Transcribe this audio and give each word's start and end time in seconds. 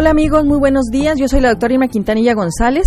Hola 0.00 0.10
amigos, 0.10 0.44
muy 0.44 0.60
buenos 0.60 0.84
días. 0.92 1.18
Yo 1.18 1.26
soy 1.26 1.40
la 1.40 1.48
doctora 1.48 1.74
Irma 1.74 1.88
Quintanilla 1.88 2.32
González. 2.32 2.86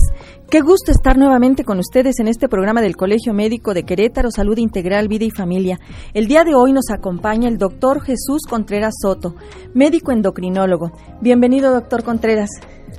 Qué 0.50 0.62
gusto 0.62 0.94
estar 0.94 1.18
nuevamente 1.18 1.66
con 1.66 1.78
ustedes 1.78 2.22
en 2.22 2.30
este 2.30 2.48
programa 2.48 2.82
del 2.82 2.96
Colegio 2.96 3.34
Médico 3.34 3.74
de 3.74 3.84
Querétaro, 3.84 4.31
Salud 4.31 4.57
Integral, 4.57 5.10
Vida 5.10 5.26
y 5.26 5.29
Familia. 5.29 5.78
El 6.13 6.28
día 6.28 6.46
de 6.46 6.55
hoy 6.55 6.71
nos 6.71 6.89
acompaña 6.89 7.50
el 7.50 7.58
doctor 7.58 8.00
Jesús 8.00 8.44
Contreras 8.50 8.94
Soto, 9.02 9.36
médico 9.74 10.13
endocrinólogo. 10.13 10.94
Bienvenido, 11.20 11.74
doctor 11.74 12.05
Contreras. 12.05 12.49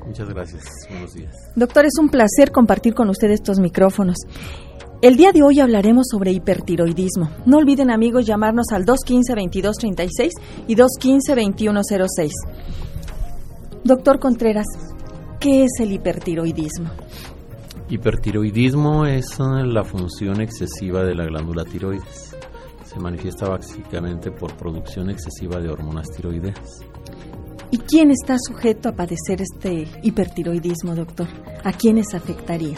Muchas 0.05 0.29
gracias. 0.29 0.63
Buenos 0.91 1.15
días. 1.15 1.35
Doctor, 1.57 1.87
es 1.87 1.95
un 1.99 2.11
placer 2.11 2.53
compartir 2.53 2.93
con 2.93 3.09
usted 3.09 3.31
estos 3.31 3.61
micrófonos. 3.61 4.17
El 5.01 5.17
día 5.17 5.33
de 5.33 5.43
hoy 5.43 5.59
hablaremos 5.59 6.09
sobre 6.11 6.33
hipertiroidismo. 6.33 7.31
No 7.47 7.57
olviden 7.57 7.91
amigos 7.91 8.27
llamarnos 8.27 8.67
al 8.73 8.85
215-2236 8.85 10.31
y 10.69 10.77
215-2106. 10.77 12.31
Doctor 13.85 14.21
Contreras, 14.21 14.67
¿qué 15.41 15.65
es 15.65 15.81
el 15.81 15.91
hipertiroidismo? 15.91 16.89
Hipertiroidismo 17.89 19.07
es 19.07 19.41
eh, 19.41 19.67
la 19.67 19.83
función 19.83 20.41
excesiva 20.41 21.03
de 21.03 21.17
la 21.17 21.25
glándula 21.25 21.65
tiroides. 21.65 22.37
Se 22.85 23.01
manifiesta 23.01 23.49
básicamente 23.49 24.31
por 24.31 24.57
producción 24.57 25.11
excesiva 25.11 25.59
de 25.59 25.69
hormonas 25.69 26.09
tiroideas. 26.11 26.85
¿Y 27.73 27.79
quién 27.79 28.13
está 28.13 28.37
sujeto 28.39 28.89
a 28.89 28.93
padecer 28.93 29.43
este 29.43 29.89
hipertiroidismo, 30.05 30.95
doctor? 30.95 31.27
¿A 31.65 31.73
quiénes 31.73 32.15
afectaría? 32.15 32.77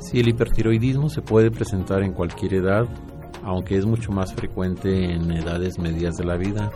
Sí, 0.00 0.18
el 0.18 0.28
hipertiroidismo 0.28 1.08
se 1.08 1.22
puede 1.22 1.52
presentar 1.52 2.02
en 2.02 2.12
cualquier 2.12 2.54
edad, 2.54 2.88
aunque 3.44 3.76
es 3.76 3.86
mucho 3.86 4.10
más 4.10 4.34
frecuente 4.34 5.12
en 5.12 5.30
edades 5.30 5.78
medias 5.78 6.16
de 6.16 6.24
la 6.24 6.36
vida, 6.36 6.72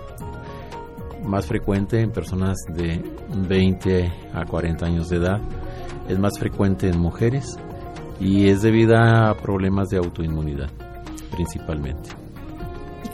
más 1.25 1.47
frecuente 1.47 2.01
en 2.01 2.11
personas 2.11 2.57
de 2.75 3.03
20 3.49 4.13
a 4.33 4.45
40 4.45 4.87
años 4.87 5.09
de 5.09 5.17
edad, 5.17 5.41
es 6.09 6.19
más 6.19 6.39
frecuente 6.39 6.89
en 6.89 6.99
mujeres 6.99 7.57
y 8.21 8.49
es 8.49 8.63
debido 8.63 8.97
a 8.97 9.35
problemas 9.35 9.89
de 9.89 9.99
autoinmunidad 9.99 10.71
principalmente. 11.31 12.11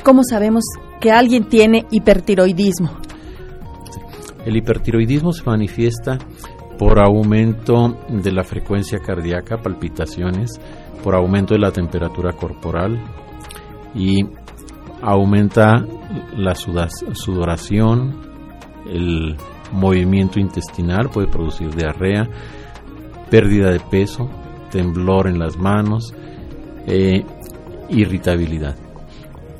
¿Cómo 0.02 0.22
sabemos 0.24 0.64
que 1.00 1.12
alguien 1.12 1.48
tiene 1.48 1.86
hipertiroidismo? 1.90 2.90
El 4.44 4.56
hipertiroidismo 4.56 5.32
se 5.32 5.44
manifiesta 5.44 6.18
por 6.78 6.98
aumento 6.98 7.98
de 8.08 8.32
la 8.32 8.44
frecuencia 8.44 8.98
cardíaca, 8.98 9.58
palpitaciones, 9.58 10.60
por 11.02 11.14
aumento 11.14 11.54
de 11.54 11.60
la 11.60 11.72
temperatura 11.72 12.32
corporal 12.32 13.02
y 13.94 14.24
aumenta 15.02 15.84
la 16.36 16.55
sudoración, 16.55 18.14
el 18.86 19.36
movimiento 19.72 20.39
intestinal 20.39 21.11
puede 21.11 21.28
producir 21.28 21.75
diarrea, 21.75 22.28
pérdida 23.31 23.70
de 23.70 23.81
peso, 23.81 24.28
temblor 24.70 25.28
en 25.28 25.39
las 25.39 25.56
manos, 25.56 26.14
eh, 26.87 27.25
irritabilidad. 27.89 28.77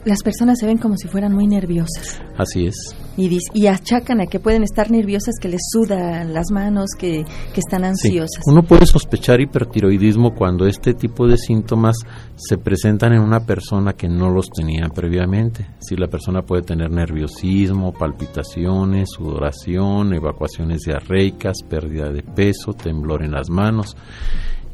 Las 0.07 0.23
personas 0.23 0.59
se 0.59 0.67
ven 0.67 0.79
como 0.79 0.97
si 0.97 1.09
fueran 1.09 1.35
muy 1.35 1.47
nerviosas. 1.47 2.23
Así 2.39 2.67
es 2.67 2.97
y, 3.17 3.67
achacan 3.67 4.21
a 4.21 4.27
que 4.27 4.41
pueden 4.41 4.62
estar 4.62 4.91
nerviosas, 4.91 5.37
que 5.41 5.49
les 5.49 5.62
sudan 5.73 6.35
las 6.35 6.51
manos, 6.51 6.91
que, 6.99 7.25
están 7.55 7.85
ansiosas. 7.85 8.43
Uno 8.47 8.62
puede 8.62 8.84
sospechar 8.84 9.41
hipertiroidismo 9.41 10.34
cuando 10.34 10.67
este 10.67 10.93
tipo 10.93 11.27
de 11.27 11.39
síntomas 11.39 11.97
se 12.34 12.59
presentan 12.59 13.15
en 13.15 13.23
una 13.23 13.41
persona 13.41 13.95
que 13.95 14.09
no 14.09 14.31
los 14.31 14.51
tenía 14.51 14.89
previamente. 14.95 15.67
Si 15.81 15.97
la 15.97 16.09
persona 16.09 16.43
puede 16.43 16.62
tener 16.62 16.91
nerviosismo, 16.91 17.93
palpitaciones, 17.93 19.09
sudoración, 19.17 20.12
evacuaciones 20.12 20.83
diarreicas, 20.83 21.57
pérdida 21.69 22.11
de 22.11 22.23
peso, 22.23 22.75
temblor 22.75 23.25
en 23.25 23.33
las 23.33 23.49
manos 23.49 23.97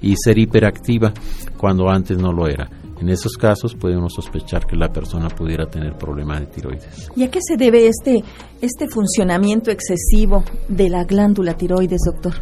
y 0.01 0.17
ser 0.17 0.39
hiperactiva 0.39 1.13
cuando 1.57 1.89
antes 1.89 2.19
no 2.19 2.33
lo 2.33 2.49
era. 2.49 2.69
En 3.03 3.09
esos 3.09 3.33
casos 3.33 3.75
puede 3.75 3.97
uno 3.97 4.09
sospechar 4.09 4.65
que 4.65 4.77
la 4.77 4.93
persona 4.93 5.27
pudiera 5.27 5.67
tener 5.67 5.99
problemas 5.99 6.39
de 6.39 6.47
tiroides. 6.47 7.11
¿Y 7.17 7.25
a 7.25 7.31
qué 7.33 7.41
se 7.43 7.57
debe 7.57 7.89
este, 7.89 8.23
este 8.61 8.87
funcionamiento 8.87 9.73
excesivo 9.73 10.45
de 10.69 10.89
la 10.89 11.03
glándula 11.03 11.55
tiroides, 11.55 12.03
doctor? 12.07 12.35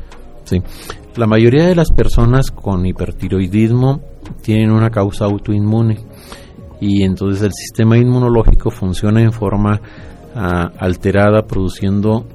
Sí, 0.45 0.59
la 1.17 1.27
mayoría 1.27 1.65
de 1.65 1.75
las 1.75 1.91
personas 1.91 2.51
con 2.51 2.85
hipertiroidismo 2.85 4.03
tienen 4.43 4.71
una 4.71 4.91
causa 4.91 5.25
autoinmune 5.25 5.97
y 6.79 7.05
entonces 7.05 7.43
el 7.43 7.53
sistema 7.55 7.97
inmunológico 7.97 8.71
funciona 8.71 9.23
en 9.23 9.33
forma 9.33 9.81
ah, 10.35 10.73
alterada 10.79 11.47
produciendo 11.47 12.27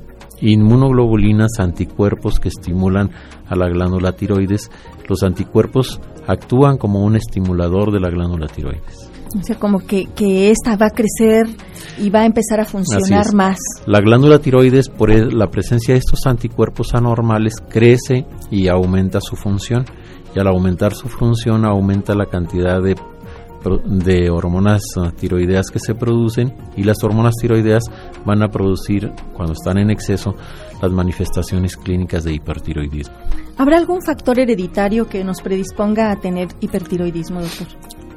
inmunoglobulinas, 0.42 1.60
anticuerpos 1.60 2.40
que 2.40 2.50
estimulan 2.50 3.12
a 3.48 3.56
la 3.56 3.68
glándula 3.68 4.14
tiroides. 4.14 4.70
Los 5.08 5.24
anticuerpos 5.24 6.00
actúan 6.28 6.78
como 6.78 7.04
un 7.04 7.16
estimulador 7.16 7.92
de 7.92 8.00
la 8.00 8.10
glándula 8.10 8.48
tiroides. 8.48 9.12
O 9.38 9.44
sea, 9.44 9.58
como 9.58 9.80
que, 9.80 10.06
que 10.16 10.50
esta 10.50 10.78
va 10.78 10.88
a 10.88 10.90
crecer 10.92 11.48
y 11.98 12.10
va 12.10 12.22
a 12.22 12.26
empezar 12.26 12.62
a 12.62 12.66
funcionar 12.66 13.34
más. 13.34 13.58
La 13.86 14.00
glándula 14.00 14.40
tiroides, 14.40 14.90
por 14.90 15.10
la 15.12 15.48
presencia 15.48 15.94
de 15.94 16.00
estos 16.00 16.26
anticuerpos 16.26 16.94
anormales, 16.94 17.56
crece 17.70 18.26
y 18.50 18.68
aumenta 18.68 19.20
su 19.20 19.36
función. 19.36 19.86
Y 20.34 20.40
al 20.40 20.48
aumentar 20.48 20.94
su 20.94 21.08
función, 21.08 21.66
aumenta 21.66 22.14
la 22.14 22.26
cantidad 22.26 22.82
de 22.82 22.96
de 23.86 24.30
hormonas 24.30 24.82
ah, 24.98 25.12
tiroideas 25.12 25.70
que 25.72 25.80
se 25.80 25.96
producen 25.96 26.54
y 26.76 26.84
las 26.84 27.04
hormonas 27.04 27.36
tiroideas 27.40 27.84
van 28.26 28.44
a 28.44 28.50
producir, 28.50 29.12
cuando 29.34 29.54
están 29.54 29.78
en 29.78 29.90
exceso, 29.90 30.36
las 30.82 30.92
manifestaciones 30.92 31.76
clínicas 31.78 32.24
de 32.24 32.34
hipertiroidismo. 32.34 33.16
¿Habrá 33.58 33.78
algún 33.78 34.02
factor 34.02 34.40
hereditario 34.40 35.08
que 35.08 35.24
nos 35.24 35.42
predisponga 35.42 36.12
a 36.12 36.20
tener 36.20 36.50
hipertiroidismo, 36.60 37.42
doctor? 37.42 37.68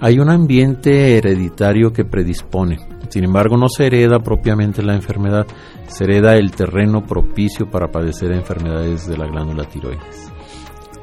Hay 0.00 0.18
un 0.18 0.30
ambiente 0.30 1.16
hereditario 1.16 1.92
que 1.92 2.04
predispone. 2.04 2.78
Sin 3.08 3.24
embargo, 3.24 3.56
no 3.56 3.68
se 3.68 3.86
hereda 3.86 4.20
propiamente 4.20 4.82
la 4.82 4.94
enfermedad, 4.94 5.46
se 5.86 6.04
hereda 6.04 6.36
el 6.36 6.50
terreno 6.52 7.02
propicio 7.04 7.70
para 7.70 7.90
padecer 7.90 8.32
enfermedades 8.32 9.08
de 9.08 9.16
la 9.16 9.26
glándula 9.26 9.64
tiroides. 9.64 10.32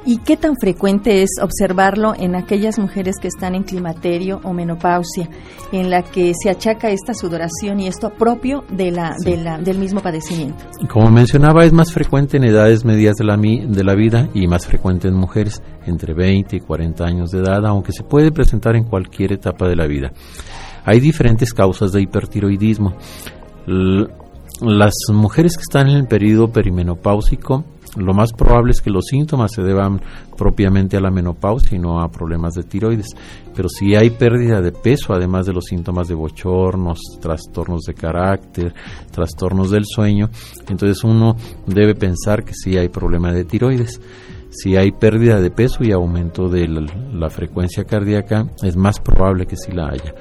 ¿Y 0.08 0.20
qué 0.20 0.38
tan 0.38 0.56
frecuente 0.56 1.24
es 1.24 1.32
observarlo 1.42 2.14
en 2.16 2.36
aquellas 2.36 2.78
mujeres 2.78 3.16
que 3.20 3.28
están 3.28 3.56
en 3.56 3.64
climaterio 3.64 4.40
o 4.44 4.54
menopausia, 4.54 5.28
en 5.72 5.90
la 5.90 6.04
que 6.04 6.32
se 6.40 6.52
achaca 6.52 6.92
esta 6.92 7.16
sudoración 7.16 7.80
y 7.80 7.88
esto 7.88 8.12
propio 8.12 8.64
de 8.70 8.92
la, 8.92 9.16
del 9.26 9.80
mismo 9.80 10.02
padecimiento? 10.02 10.64
Como 10.92 11.10
mencionaba, 11.10 11.66
es 11.66 11.74
más 11.74 11.92
frecuente 11.92 12.38
en 12.38 12.44
edades 12.44 12.86
medias 12.86 13.16
de 13.16 13.26
la, 13.26 13.36
de 13.36 13.84
la 13.84 13.96
vida 13.96 14.30
y 14.36 14.46
más 14.48 14.68
frecuente 14.68 15.08
en 15.08 15.16
mujeres 15.16 15.64
entre 15.88 16.14
20 16.14 16.56
y 16.56 16.60
40 16.60 17.04
años 17.04 17.32
de 17.32 17.40
edad, 17.40 17.66
aunque 17.66 17.92
se 17.92 18.04
puede 18.04 18.32
presentar 18.32 18.76
en 18.76 18.84
cualquier 18.84 19.34
etapa 19.34 19.68
de 19.68 19.76
la 19.76 19.88
vida. 19.88 20.12
Hay 20.86 21.00
diferentes 21.00 21.52
causas 21.52 21.92
de 21.92 22.04
hipertiroidismo. 22.04 22.96
las 24.62 24.94
mujeres 25.12 25.58
que 25.58 25.64
están 25.64 25.90
en 25.90 25.98
el 25.98 26.08
periodo 26.08 26.52
perimenopáusico 26.52 27.66
lo 27.96 28.14
más 28.14 28.34
probable 28.34 28.72
es 28.72 28.82
que 28.82 28.90
los 28.90 29.06
síntomas 29.06 29.54
se 29.54 29.62
deban 29.62 30.02
propiamente 30.38 30.98
a 30.98 31.02
la 31.02 31.12
menopausia 31.12 31.78
y 31.78 31.80
no 31.80 32.02
a 32.02 32.10
problemas 32.10 32.54
de 32.54 32.64
tiroides. 32.64 33.08
Pero 33.56 33.70
si 33.70 33.96
hay 33.96 34.10
pérdida 34.10 34.62
de 34.62 34.72
peso, 34.72 35.14
además 35.14 35.46
de 35.46 35.54
los 35.54 35.66
síntomas 35.66 36.08
de 36.08 36.16
bochornos, 36.16 37.00
trastornos 37.22 37.84
de 37.84 37.94
carácter, 37.94 38.74
trastornos 39.12 39.72
del 39.72 39.86
sueño, 39.86 40.30
entonces 40.68 41.04
uno 41.04 41.36
debe 41.66 41.96
pensar 41.96 42.44
que 42.44 42.54
sí 42.54 42.78
hay 42.78 42.90
problema 42.90 43.32
de 43.32 43.46
tiroides. 43.46 44.02
Si 44.50 44.76
hay 44.78 44.92
pérdida 44.92 45.42
de 45.42 45.52
peso 45.52 45.84
y 45.84 45.92
aumento 45.92 46.48
de 46.48 46.68
la, 46.68 47.30
frecuencia 47.30 47.84
cardíaca, 47.84 48.48
es 48.64 48.78
más 48.78 49.00
probable 49.00 49.46
que 49.46 49.58
sí 49.58 49.72
la 49.72 49.90
haya. 49.90 50.14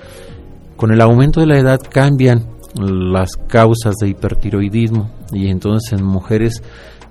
Con 0.76 0.92
el 0.92 1.00
aumento 1.00 1.40
de 1.40 1.46
la 1.46 1.58
edad 1.58 1.78
cambian 1.88 2.54
las 2.74 3.36
causas 3.36 3.94
de 4.00 4.08
hipertiroidismo 4.08 5.10
y 5.32 5.48
entonces 5.48 5.92
en 5.92 6.04
mujeres 6.04 6.62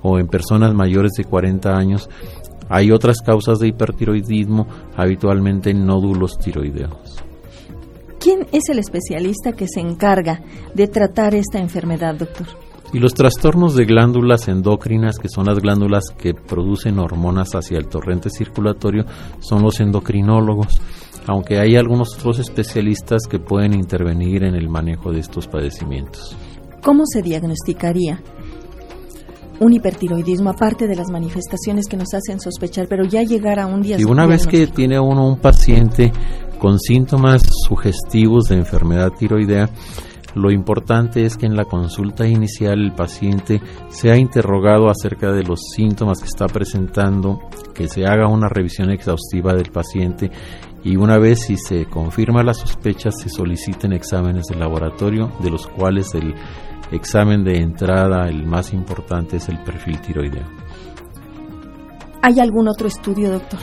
o 0.03 0.19
en 0.19 0.27
personas 0.27 0.73
mayores 0.75 1.13
de 1.17 1.23
40 1.23 1.75
años. 1.75 2.09
Hay 2.69 2.91
otras 2.91 3.17
causas 3.25 3.59
de 3.59 3.67
hipertiroidismo, 3.67 4.67
habitualmente 4.95 5.73
nódulos 5.73 6.37
tiroideos. 6.37 7.23
¿Quién 8.19 8.47
es 8.51 8.69
el 8.69 8.79
especialista 8.79 9.51
que 9.51 9.67
se 9.67 9.81
encarga 9.81 10.41
de 10.73 10.87
tratar 10.87 11.35
esta 11.35 11.59
enfermedad, 11.59 12.15
doctor? 12.15 12.47
Y 12.93 12.99
los 12.99 13.15
trastornos 13.15 13.75
de 13.75 13.85
glándulas 13.85 14.47
endocrinas, 14.47 15.17
que 15.17 15.27
son 15.27 15.47
las 15.47 15.59
glándulas 15.59 16.05
que 16.17 16.33
producen 16.33 16.99
hormonas 16.99 17.49
hacia 17.55 17.79
el 17.79 17.87
torrente 17.87 18.29
circulatorio, 18.29 19.05
son 19.39 19.63
los 19.63 19.79
endocrinólogos, 19.79 20.79
aunque 21.27 21.59
hay 21.59 21.75
algunos 21.75 22.15
otros 22.15 22.39
especialistas 22.39 23.23
que 23.27 23.39
pueden 23.39 23.73
intervenir 23.73 24.43
en 24.43 24.55
el 24.55 24.69
manejo 24.69 25.11
de 25.11 25.19
estos 25.19 25.47
padecimientos. 25.47 26.37
¿Cómo 26.81 27.03
se 27.05 27.21
diagnosticaría 27.21 28.21
un 29.59 29.73
hipertiroidismo, 29.73 30.49
aparte 30.49 30.87
de 30.87 30.95
las 30.95 31.09
manifestaciones 31.09 31.87
que 31.87 31.97
nos 31.97 32.13
hacen 32.13 32.39
sospechar, 32.39 32.87
pero 32.87 33.05
ya 33.05 33.23
llegar 33.23 33.59
a 33.59 33.67
un 33.67 33.81
día. 33.81 33.97
Y 33.99 34.03
una 34.03 34.25
vez 34.25 34.47
que 34.47 34.67
tiene 34.67 34.99
uno 34.99 35.27
un 35.27 35.37
paciente 35.37 36.11
con 36.59 36.79
síntomas 36.79 37.43
sugestivos 37.67 38.45
de 38.45 38.55
enfermedad 38.55 39.11
tiroidea, 39.11 39.69
lo 40.35 40.51
importante 40.51 41.25
es 41.25 41.37
que 41.37 41.45
en 41.45 41.55
la 41.55 41.65
consulta 41.65 42.27
inicial 42.27 42.81
el 42.81 42.93
paciente 42.93 43.61
sea 43.89 44.17
interrogado 44.17 44.89
acerca 44.89 45.31
de 45.31 45.43
los 45.43 45.59
síntomas 45.75 46.19
que 46.19 46.27
está 46.27 46.47
presentando, 46.47 47.39
que 47.75 47.87
se 47.87 48.05
haga 48.05 48.27
una 48.27 48.49
revisión 48.49 48.89
exhaustiva 48.89 49.53
del 49.53 49.71
paciente 49.71 50.31
y 50.83 50.97
una 50.97 51.17
vez 51.17 51.45
si 51.45 51.55
se 51.55 51.85
confirma 51.85 52.43
la 52.43 52.53
sospecha 52.53 53.11
se 53.11 53.29
soliciten 53.29 53.93
exámenes 53.93 54.45
de 54.47 54.55
laboratorio 54.55 55.31
de 55.41 55.49
los 55.49 55.67
cuales 55.67 56.13
el 56.15 56.33
examen 56.93 57.43
de 57.43 57.57
entrada, 57.57 58.27
el 58.27 58.45
más 58.45 58.73
importante, 58.73 59.37
es 59.37 59.49
el 59.49 59.59
perfil 59.63 59.99
tiroideo. 59.99 60.45
¿Hay 62.21 62.39
algún 62.39 62.67
otro 62.67 62.87
estudio, 62.87 63.31
doctor? 63.31 63.59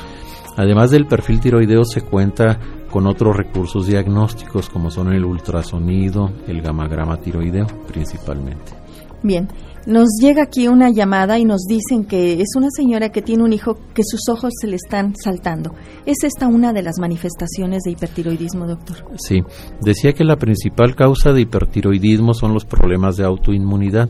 Además 0.56 0.91
del 0.91 1.06
perfil 1.06 1.41
tiroideo 1.41 1.85
se 1.85 2.03
cuenta 2.03 2.59
con 2.91 3.06
otros 3.06 3.37
recursos 3.37 3.87
diagnósticos 3.87 4.69
como 4.69 4.91
son 4.91 5.12
el 5.12 5.25
ultrasonido, 5.25 6.31
el 6.47 6.61
gamagrama 6.61 7.17
tiroideo 7.19 7.67
principalmente. 7.87 8.73
Bien, 9.22 9.49
nos 9.87 10.08
llega 10.20 10.43
aquí 10.43 10.69
una 10.69 10.90
llamada 10.90 11.38
y 11.38 11.44
nos 11.44 11.62
dicen 11.67 12.05
que 12.05 12.40
es 12.40 12.55
una 12.56 12.69
señora 12.70 13.11
que 13.11 13.22
tiene 13.22 13.44
un 13.44 13.52
hijo 13.52 13.78
que 13.94 14.02
sus 14.05 14.28
ojos 14.28 14.52
se 14.61 14.67
le 14.67 14.76
están 14.76 15.14
saltando. 15.17 15.75
¿Es 16.06 16.22
esta 16.22 16.46
una 16.46 16.72
de 16.72 16.82
las 16.82 16.99
manifestaciones 16.99 17.82
de 17.84 17.93
hipertiroidismo, 17.93 18.67
doctor? 18.67 19.05
Sí, 19.19 19.43
decía 19.82 20.12
que 20.12 20.25
la 20.25 20.37
principal 20.37 20.94
causa 20.94 21.32
de 21.32 21.43
hipertiroidismo 21.43 22.34
son 22.34 22.55
los 22.55 22.64
problemas 22.64 23.17
de 23.17 23.25
autoinmunidad. 23.25 24.08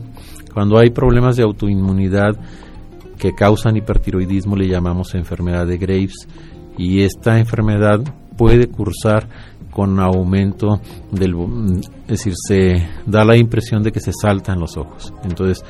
Cuando 0.53 0.77
hay 0.77 0.89
problemas 0.89 1.35
de 1.37 1.43
autoinmunidad 1.43 2.37
que 3.17 3.33
causan 3.33 3.77
hipertiroidismo 3.77 4.55
le 4.55 4.67
llamamos 4.67 5.13
enfermedad 5.13 5.67
de 5.67 5.77
Graves 5.77 6.27
y 6.77 7.03
esta 7.03 7.37
enfermedad 7.37 8.01
puede 8.35 8.67
cursar 8.67 9.29
con 9.71 9.99
aumento 9.99 10.79
del 11.11 11.33
es 12.03 12.07
decir 12.07 12.33
se 12.35 12.87
da 13.05 13.23
la 13.23 13.37
impresión 13.37 13.81
de 13.83 13.91
que 13.91 13.99
se 13.99 14.11
saltan 14.13 14.59
los 14.59 14.77
ojos. 14.77 15.13
Entonces 15.23 15.63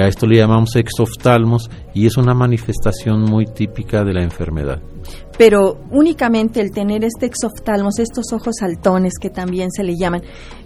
a 0.00 0.08
esto 0.08 0.26
le 0.26 0.38
llamamos 0.38 0.76
exoftalmos 0.76 1.70
y 1.94 2.06
es 2.06 2.16
una 2.16 2.34
manifestación 2.34 3.22
muy 3.22 3.46
típica 3.46 4.04
de 4.04 4.14
la 4.14 4.22
enfermedad 4.22 4.80
pero 5.36 5.78
únicamente 5.90 6.60
el 6.60 6.70
tener 6.70 7.04
este 7.04 7.26
exoftalmos, 7.26 7.98
estos 7.98 8.32
ojos 8.32 8.54
saltones 8.58 9.14
que 9.20 9.30
también 9.30 9.70
se 9.70 9.82
le 9.82 9.96
llaman, 9.96 10.22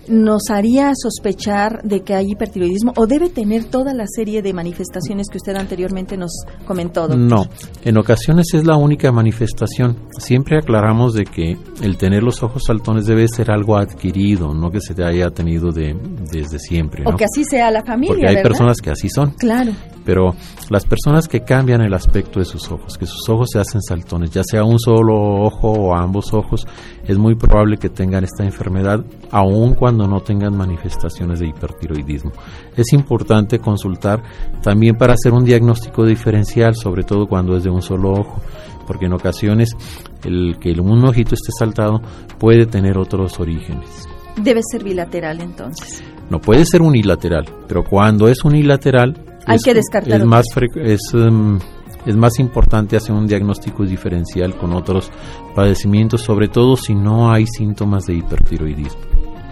nos 0.08 0.50
haría 0.50 0.92
sospechar 0.94 1.82
de 1.82 2.00
que 2.00 2.14
hay 2.14 2.30
hipertiroidismo 2.30 2.92
o 2.96 3.06
debe 3.06 3.28
tener 3.28 3.64
toda 3.64 3.92
la 3.94 4.06
serie 4.06 4.40
de 4.42 4.52
manifestaciones 4.54 5.28
que 5.30 5.36
usted 5.36 5.54
anteriormente 5.56 6.16
nos 6.16 6.30
comentó. 6.66 7.08
No, 7.08 7.46
en 7.84 7.98
ocasiones 7.98 8.46
es 8.54 8.64
la 8.64 8.76
única 8.76 9.12
manifestación. 9.12 9.96
Siempre 10.18 10.58
aclaramos 10.58 11.14
de 11.14 11.24
que 11.24 11.58
el 11.82 11.96
tener 11.98 12.22
los 12.22 12.42
ojos 12.42 12.62
saltones 12.66 13.06
debe 13.06 13.26
ser 13.28 13.50
algo 13.50 13.76
adquirido, 13.76 14.54
no 14.54 14.70
que 14.70 14.80
se 14.80 14.94
te 14.94 15.04
haya 15.04 15.30
tenido 15.30 15.72
de, 15.72 15.94
desde 16.30 16.58
siempre. 16.58 17.04
O 17.06 17.16
que 17.16 17.24
así 17.24 17.44
sea 17.44 17.70
la 17.70 17.84
familia. 17.84 18.14
Porque 18.14 18.28
hay 18.28 18.42
personas 18.42 18.78
que 18.78 18.90
así 18.90 19.08
Claro. 19.26 19.72
Pero 20.04 20.34
las 20.70 20.86
personas 20.86 21.28
que 21.28 21.40
cambian 21.40 21.82
el 21.82 21.92
aspecto 21.92 22.38
de 22.38 22.46
sus 22.46 22.70
ojos, 22.70 22.96
que 22.96 23.04
sus 23.04 23.28
ojos 23.28 23.50
se 23.52 23.58
hacen 23.58 23.82
saltones, 23.82 24.30
ya 24.30 24.42
sea 24.42 24.64
un 24.64 24.78
solo 24.78 25.42
ojo 25.42 25.70
o 25.70 25.94
ambos 25.94 26.32
ojos, 26.32 26.66
es 27.04 27.18
muy 27.18 27.34
probable 27.34 27.76
que 27.76 27.90
tengan 27.90 28.24
esta 28.24 28.42
enfermedad, 28.42 29.04
aun 29.30 29.74
cuando 29.74 30.08
no 30.08 30.20
tengan 30.20 30.56
manifestaciones 30.56 31.40
de 31.40 31.48
hipertiroidismo. 31.48 32.32
Es 32.74 32.94
importante 32.94 33.58
consultar 33.58 34.22
también 34.62 34.96
para 34.96 35.12
hacer 35.12 35.34
un 35.34 35.44
diagnóstico 35.44 36.06
diferencial, 36.06 36.74
sobre 36.74 37.02
todo 37.02 37.26
cuando 37.26 37.54
es 37.54 37.64
de 37.64 37.70
un 37.70 37.82
solo 37.82 38.12
ojo, 38.12 38.40
porque 38.86 39.06
en 39.06 39.12
ocasiones 39.12 39.76
el 40.24 40.56
que 40.58 40.72
un 40.80 41.04
ojito 41.04 41.34
esté 41.34 41.52
saltado 41.58 42.00
puede 42.38 42.64
tener 42.64 42.96
otros 42.96 43.38
orígenes. 43.38 44.08
Debe 44.42 44.62
ser 44.72 44.84
bilateral 44.84 45.42
entonces. 45.42 46.02
No 46.30 46.40
puede 46.40 46.64
ser 46.64 46.82
unilateral, 46.82 47.46
pero 47.66 47.84
cuando 47.84 48.28
es 48.28 48.44
unilateral 48.44 49.14
hay 49.46 49.58
que 49.58 49.74
descartarlo. 49.74 50.16
Es 50.16 50.24
más, 50.24 50.44
es, 50.76 51.00
em, 51.14 51.58
es 52.04 52.16
más 52.16 52.38
importante 52.38 52.96
hacer 52.96 53.14
un 53.14 53.26
diagnóstico 53.26 53.84
diferencial 53.84 54.56
con 54.56 54.72
otros 54.74 55.10
padecimientos, 55.54 56.20
sobre 56.20 56.48
todo 56.48 56.76
si 56.76 56.94
no 56.94 57.32
hay 57.32 57.46
síntomas 57.46 58.04
de 58.04 58.14
hipertiroidismo. 58.14 59.00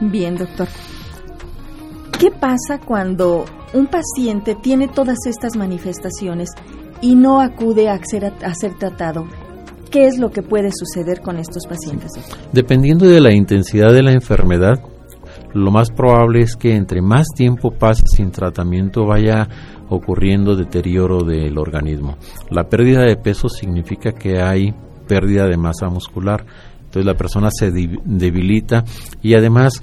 Bien, 0.01 0.37
doctor. 0.37 0.69
¿Qué 2.19 2.31
pasa 2.31 2.79
cuando 2.85 3.45
un 3.73 3.87
paciente 3.87 4.55
tiene 4.55 4.89
todas 4.89 5.19
estas 5.27 5.57
manifestaciones 5.57 6.51
y 7.01 7.15
no 7.15 7.41
acude 7.41 7.89
a 7.89 7.99
ser, 8.05 8.33
a 8.43 8.55
ser 8.55 8.75
tratado? 8.79 9.27
¿Qué 9.91 10.07
es 10.07 10.19
lo 10.19 10.31
que 10.31 10.43
puede 10.43 10.71
suceder 10.73 11.21
con 11.21 11.39
estos 11.39 11.67
pacientes? 11.67 12.11
Dependiendo 12.53 13.07
de 13.07 13.21
la 13.21 13.33
intensidad 13.33 13.93
de 13.93 14.03
la 14.03 14.13
enfermedad, 14.13 14.81
lo 15.57 15.71
más 15.71 15.91
probable 15.91 16.43
es 16.43 16.55
que 16.55 16.75
entre 16.75 17.01
más 17.01 17.29
tiempo 17.35 17.71
pase 17.71 18.05
sin 18.07 18.31
tratamiento 18.31 19.07
vaya 19.07 19.49
ocurriendo 19.89 20.55
deterioro 20.55 21.23
del 21.23 21.57
organismo. 21.57 22.19
La 22.51 22.65
pérdida 22.65 23.03
de 23.03 23.17
peso 23.17 23.49
significa 23.49 24.13
que 24.13 24.43
hay 24.43 24.75
pérdida 25.09 25.47
de 25.47 25.57
masa 25.57 25.89
muscular, 25.89 26.45
entonces 26.85 27.07
la 27.07 27.15
persona 27.15 27.49
se 27.51 27.71
debilita 27.71 28.85
y 29.23 29.35
además 29.35 29.83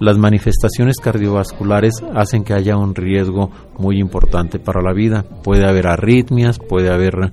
las 0.00 0.18
manifestaciones 0.18 0.96
cardiovasculares 0.96 2.02
hacen 2.14 2.42
que 2.42 2.54
haya 2.54 2.76
un 2.76 2.96
riesgo 2.96 3.50
muy 3.78 4.00
importante 4.00 4.58
para 4.58 4.82
la 4.82 4.92
vida. 4.92 5.22
Puede 5.44 5.68
haber 5.68 5.86
arritmias, 5.86 6.58
puede 6.58 6.92
haber 6.92 7.30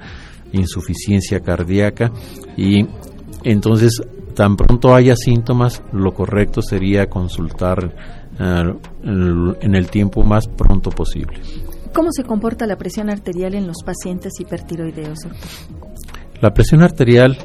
insuficiencia 0.52 1.40
cardíaca 1.40 2.12
y 2.56 2.86
entonces 3.44 4.04
tan 4.32 4.56
pronto 4.56 4.94
haya 4.94 5.16
síntomas, 5.16 5.84
lo 5.92 6.14
correcto 6.14 6.62
sería 6.62 7.08
consultar 7.08 7.94
eh, 8.40 8.74
en 9.04 9.76
el 9.76 9.90
tiempo 9.90 10.24
más 10.24 10.48
pronto 10.48 10.90
posible. 10.90 11.40
¿Cómo 11.94 12.10
se 12.12 12.24
comporta 12.24 12.66
la 12.66 12.78
presión 12.78 13.10
arterial 13.10 13.54
en 13.54 13.68
los 13.68 13.84
pacientes 13.86 14.34
hipertiroideos? 14.40 15.20
La 16.42 16.54
presión 16.54 16.82
arterial 16.82 17.38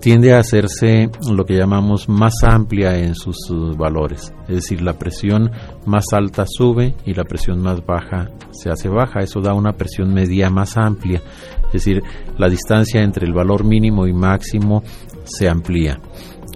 tiende 0.00 0.34
a 0.34 0.38
hacerse 0.38 1.10
lo 1.30 1.44
que 1.44 1.56
llamamos 1.56 2.08
más 2.08 2.34
amplia 2.42 2.98
en 2.98 3.14
sus 3.14 3.36
valores, 3.76 4.32
es 4.48 4.54
decir, 4.54 4.82
la 4.82 4.92
presión 4.92 5.50
más 5.84 6.04
alta 6.12 6.44
sube 6.46 6.94
y 7.04 7.14
la 7.14 7.24
presión 7.24 7.62
más 7.62 7.84
baja 7.84 8.30
se 8.50 8.70
hace 8.70 8.88
baja, 8.88 9.20
eso 9.20 9.40
da 9.40 9.54
una 9.54 9.72
presión 9.72 10.12
media 10.12 10.50
más 10.50 10.76
amplia, 10.76 11.22
es 11.66 11.72
decir, 11.72 12.02
la 12.38 12.48
distancia 12.48 13.02
entre 13.02 13.26
el 13.26 13.32
valor 13.32 13.64
mínimo 13.64 14.06
y 14.06 14.12
máximo 14.12 14.82
se 15.26 15.48
amplía. 15.48 16.00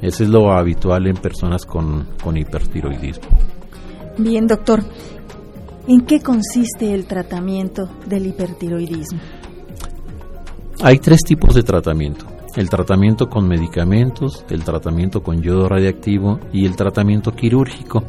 Eso 0.00 0.24
es 0.24 0.30
lo 0.30 0.52
habitual 0.52 1.06
en 1.06 1.16
personas 1.16 1.66
con, 1.66 2.08
con 2.22 2.36
hipertiroidismo. 2.36 3.28
Bien, 4.16 4.46
doctor. 4.46 4.82
¿En 5.86 6.02
qué 6.02 6.20
consiste 6.20 6.94
el 6.94 7.06
tratamiento 7.06 7.88
del 8.06 8.26
hipertiroidismo? 8.26 9.18
Hay 10.82 10.98
tres 10.98 11.20
tipos 11.20 11.54
de 11.54 11.62
tratamiento. 11.62 12.26
El 12.56 12.68
tratamiento 12.68 13.26
con 13.26 13.46
medicamentos, 13.46 14.44
el 14.50 14.64
tratamiento 14.64 15.22
con 15.22 15.42
yodo 15.42 15.68
radiactivo 15.68 16.40
y 16.52 16.66
el 16.66 16.76
tratamiento 16.76 17.32
quirúrgico. 17.32 18.04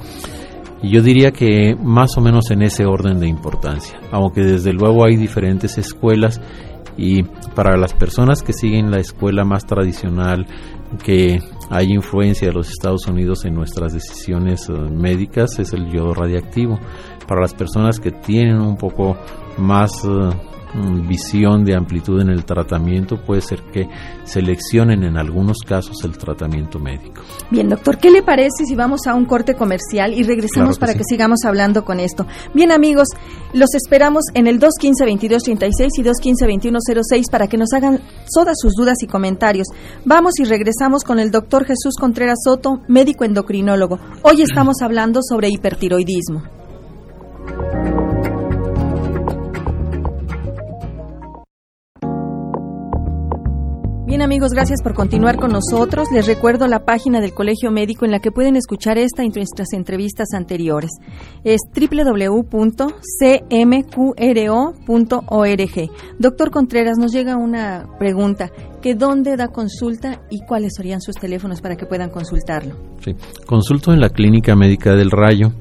Y 0.81 0.89
yo 0.89 1.01
diría 1.01 1.31
que 1.31 1.75
más 1.75 2.17
o 2.17 2.21
menos 2.21 2.49
en 2.49 2.63
ese 2.63 2.85
orden 2.85 3.19
de 3.19 3.27
importancia, 3.27 3.99
aunque 4.11 4.41
desde 4.41 4.73
luego 4.73 5.05
hay 5.05 5.15
diferentes 5.15 5.77
escuelas 5.77 6.41
y 6.97 7.23
para 7.55 7.77
las 7.77 7.93
personas 7.93 8.41
que 8.43 8.53
siguen 8.53 8.91
la 8.91 8.99
escuela 8.99 9.43
más 9.43 9.65
tradicional, 9.65 10.45
que 11.03 11.39
hay 11.69 11.87
influencia 11.89 12.49
de 12.49 12.53
los 12.53 12.69
Estados 12.69 13.07
Unidos 13.07 13.45
en 13.45 13.53
nuestras 13.53 13.93
decisiones 13.93 14.69
eh, 14.69 14.73
médicas, 14.73 15.57
es 15.59 15.73
el 15.73 15.89
yodo 15.89 16.13
radiactivo. 16.13 16.79
Para 17.27 17.41
las 17.41 17.53
personas 17.53 17.99
que 17.99 18.11
tienen 18.11 18.59
un 18.59 18.75
poco 18.75 19.15
más 19.57 19.91
eh, 20.03 20.29
visión 21.07 21.65
de 21.65 21.75
amplitud 21.75 22.21
en 22.21 22.29
el 22.29 22.45
tratamiento, 22.45 23.17
puede 23.17 23.41
ser 23.41 23.61
que 23.73 23.87
seleccionen 24.23 25.03
en 25.03 25.17
algunos 25.17 25.57
casos 25.65 26.03
el 26.03 26.17
tratamiento 26.17 26.79
médico. 26.79 27.21
Bien, 27.49 27.69
doctor, 27.69 27.97
¿qué 27.97 28.11
le 28.11 28.23
parece 28.23 28.65
si 28.65 28.75
vamos 28.75 29.07
a 29.07 29.15
un 29.15 29.25
corte 29.25 29.55
comercial 29.55 30.13
y 30.13 30.23
regresamos 30.23 30.79
para 30.79 30.93
que 30.93 31.03
sigamos 31.03 31.39
hablando 31.45 31.83
con 31.83 31.99
esto? 31.99 32.25
Bien, 32.53 32.71
amigos, 32.71 33.09
los 33.53 33.73
esperamos 33.75 34.25
en 34.33 34.47
el 34.47 34.59
215-2236 34.59 35.89
y 35.97 36.03
215-2106 36.03 37.29
para 37.29 37.47
que 37.47 37.57
nos 37.57 37.73
hagan 37.73 37.99
todas 38.33 38.57
sus 38.59 38.73
dudas 38.73 39.03
y 39.03 39.07
comentarios. 39.07 39.67
Vamos 40.05 40.39
y 40.39 40.45
regresamos 40.45 41.03
con 41.03 41.19
el 41.19 41.31
doctor 41.31 41.65
Jesús 41.65 41.95
Contreras 41.99 42.39
Soto, 42.43 42.81
médico 42.87 43.25
endocrinólogo. 43.25 43.99
Hoy 44.23 44.41
estamos 44.41 44.81
hablando 44.81 45.19
sobre 45.21 45.49
hipertiroidismo. 45.49 46.60
Amigos, 54.31 54.53
gracias 54.53 54.81
por 54.81 54.93
continuar 54.93 55.35
con 55.35 55.51
nosotros. 55.51 56.07
Les 56.13 56.25
recuerdo 56.25 56.65
la 56.69 56.85
página 56.85 57.19
del 57.19 57.33
Colegio 57.33 57.69
Médico 57.69 58.05
en 58.05 58.11
la 58.11 58.19
que 58.19 58.31
pueden 58.31 58.55
escuchar 58.55 58.97
esta 58.97 59.25
y 59.25 59.29
nuestras 59.29 59.73
entrevistas 59.73 60.29
anteriores. 60.33 60.89
Es 61.43 61.59
www.cmqro.org. 61.75 62.71
Doctor 66.17 66.49
Contreras, 66.49 66.97
nos 66.97 67.11
llega 67.11 67.35
una 67.35 67.89
pregunta. 67.99 68.49
¿Que 68.81 68.95
¿Dónde 68.95 69.35
da 69.35 69.49
consulta 69.49 70.21
y 70.29 70.39
cuáles 70.45 70.75
serían 70.77 71.01
sus 71.01 71.15
teléfonos 71.15 71.59
para 71.59 71.75
que 71.75 71.85
puedan 71.85 72.09
consultarlo? 72.09 72.75
Sí, 73.03 73.13
consulto 73.45 73.91
en 73.91 73.99
la 73.99 74.11
Clínica 74.11 74.55
Médica 74.55 74.95
del 74.95 75.11
Rayo 75.11 75.51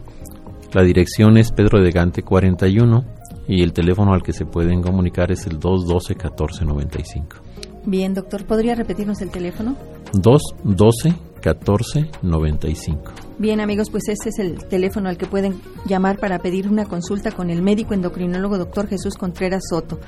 La 0.73 0.85
dirección 0.85 1.39
es 1.39 1.51
Pedro 1.51 1.83
de 1.83 1.91
Gante 1.91 2.23
41 2.23 3.05
y 3.49 3.65
el 3.65 3.73
teléfono 3.73 4.13
al 4.13 4.23
que 4.23 4.33
se 4.33 4.45
pueden 4.45 4.81
comunicar 4.81 5.33
es 5.33 5.45
el 5.49 5.59
212-1495. 5.59 7.50
Bien, 7.85 8.15
doctor, 8.15 8.45
¿podría 8.45 8.75
repetirnos 8.75 9.21
el 9.23 9.31
teléfono? 9.31 9.77
212-1495. 10.13 12.99
Bien 13.39 13.61
amigos, 13.61 13.89
pues 13.91 14.09
ese 14.09 14.29
es 14.29 14.39
el 14.39 14.67
teléfono 14.67 15.09
al 15.09 15.17
que 15.17 15.25
pueden 15.27 15.63
llamar 15.87 16.19
para 16.19 16.41
pedir 16.41 16.69
una 16.69 16.85
consulta 16.85 17.33
con 17.33 17.49
el 17.49 17.63
médico 17.63 17.95
endocrinólogo 17.95 18.59
doctor 18.59 18.87
Jesús 18.87 19.15
Contreras 19.15 19.63
Soto. 19.71 19.99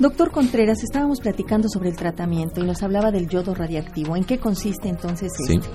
Doctor 0.00 0.32
Contreras, 0.32 0.82
estábamos 0.82 1.20
platicando 1.20 1.68
sobre 1.68 1.90
el 1.90 1.96
tratamiento 1.96 2.60
y 2.60 2.64
nos 2.64 2.82
hablaba 2.82 3.12
del 3.12 3.28
yodo 3.28 3.54
radiactivo. 3.54 4.16
¿En 4.16 4.24
qué 4.24 4.38
consiste 4.38 4.88
entonces 4.88 5.30
sí. 5.46 5.54
Este? 5.54 5.68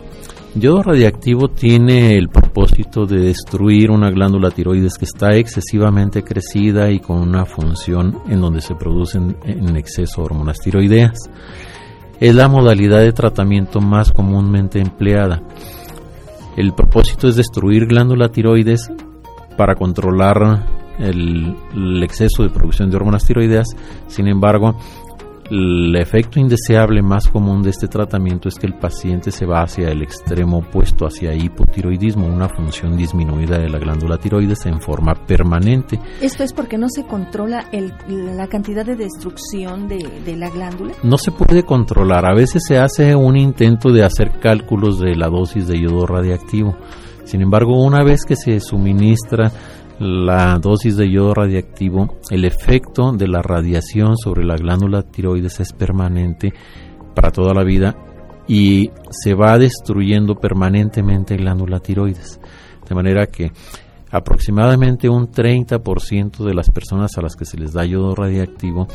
Yodo 0.60 0.84
radiactivo 0.84 1.48
tiene 1.48 2.18
el 2.18 2.28
de 2.56 3.20
destruir 3.20 3.92
una 3.92 4.10
glándula 4.10 4.50
tiroides 4.50 4.98
que 4.98 5.04
está 5.04 5.36
excesivamente 5.36 6.24
crecida 6.24 6.90
y 6.90 7.00
con 7.00 7.18
una 7.18 7.46
función 7.46 8.22
en 8.30 8.40
donde 8.40 8.62
se 8.62 8.76
producen 8.76 9.36
en 9.44 9.76
exceso 9.76 10.24
hormonas 10.24 10.60
tiroideas. 10.60 11.30
Es 12.20 12.34
la 12.34 12.48
modalidad 12.48 13.00
de 13.00 13.12
tratamiento 13.12 13.82
más 13.82 14.14
comúnmente 14.14 14.80
empleada. 14.80 15.44
El 16.56 16.74
propósito 16.74 17.28
es 17.28 17.36
destruir 17.36 17.88
glándula 17.88 18.30
tiroides 18.30 18.90
para 19.58 19.76
controlar 19.76 20.66
el, 20.98 22.02
exceso 22.02 22.44
de 22.44 22.50
producción 22.50 22.90
de 22.90 22.96
hormonas 22.96 23.26
tiroideas. 23.26 23.68
Sin 24.08 24.28
embargo, 24.28 24.78
el 25.50 25.96
efecto 25.96 26.40
indeseable 26.40 27.02
más 27.02 27.28
común 27.28 27.62
de 27.62 27.70
este 27.70 27.88
tratamiento 27.88 28.50
es 28.50 28.56
que 28.56 28.66
el 28.66 28.74
paciente 28.74 29.32
se 29.32 29.46
va 29.46 29.62
hacia 29.62 29.90
el 29.90 30.02
extremo 30.02 30.58
opuesto, 30.58 31.06
hacia 31.06 31.36
hipotiroidismo, 31.36 32.26
una 32.26 32.50
función 32.50 32.98
disminuida 32.98 33.60
de 33.60 33.70
la 33.70 33.78
glándula 33.78 34.18
tiroides 34.18 34.66
en 34.66 34.82
forma 34.82 35.14
permanente. 35.28 36.00
¿Esto 36.22 36.44
es 36.44 36.52
porque 36.52 36.78
no 36.78 36.90
se 36.90 37.06
controla 37.06 37.66
la 38.08 38.48
cantidad 38.48 38.86
de 38.86 38.96
destrucción 38.96 39.88
de, 39.88 40.00
de 40.26 40.36
la 40.36 40.50
glándula? 40.50 40.94
No 41.04 41.18
se 41.18 41.32
puede 41.32 41.64
controlar. 41.64 42.26
A 42.26 42.34
veces 42.34 42.64
se 42.68 42.80
hace 42.80 43.16
un 43.16 43.38
intento 43.38 43.92
de 43.92 44.04
hacer 44.04 44.40
cálculos 44.40 45.00
de 45.00 45.16
la 45.16 45.30
dosis 45.30 45.68
de 45.68 45.80
yodo 45.80 46.08
radiactivo. 46.08 46.76
Sin 47.24 47.42
embargo, 47.42 47.84
una 47.84 48.04
vez 48.04 48.24
que 48.26 48.36
se 48.36 48.60
suministra 48.60 49.52
la 50.00 50.60
dosis 50.60 50.98
de 50.98 51.10
yodo 51.10 51.34
radiactivo, 51.34 52.18
el 52.30 52.46
efecto 52.46 53.12
de 53.14 53.28
la 53.28 53.42
radiación 53.42 54.18
sobre 54.18 54.44
la 54.44 54.58
glándula 54.58 55.04
tiroides 55.04 55.60
es 55.60 55.74
permanente 55.74 56.54
para 57.16 57.32
toda 57.32 57.54
la 57.54 57.64
vida 57.64 57.96
y 58.48 58.92
se 59.10 59.34
va 59.34 59.58
destruyendo 59.58 60.36
permanentemente 60.36 61.38
glándula 61.38 61.80
tiroides. 61.80 62.40
De 62.88 62.96
manera 62.96 63.28
que 63.28 63.52
aproximadamente 64.12 65.10
un 65.10 65.32
30% 65.32 66.44
de 66.44 66.54
las 66.54 66.70
personas 66.70 67.18
a 67.18 67.22
las 67.22 67.36
que 67.36 67.46
se 67.46 67.58
les 67.58 67.74
da 67.74 67.86
yodo 67.86 68.16
radiactivo 68.16 68.88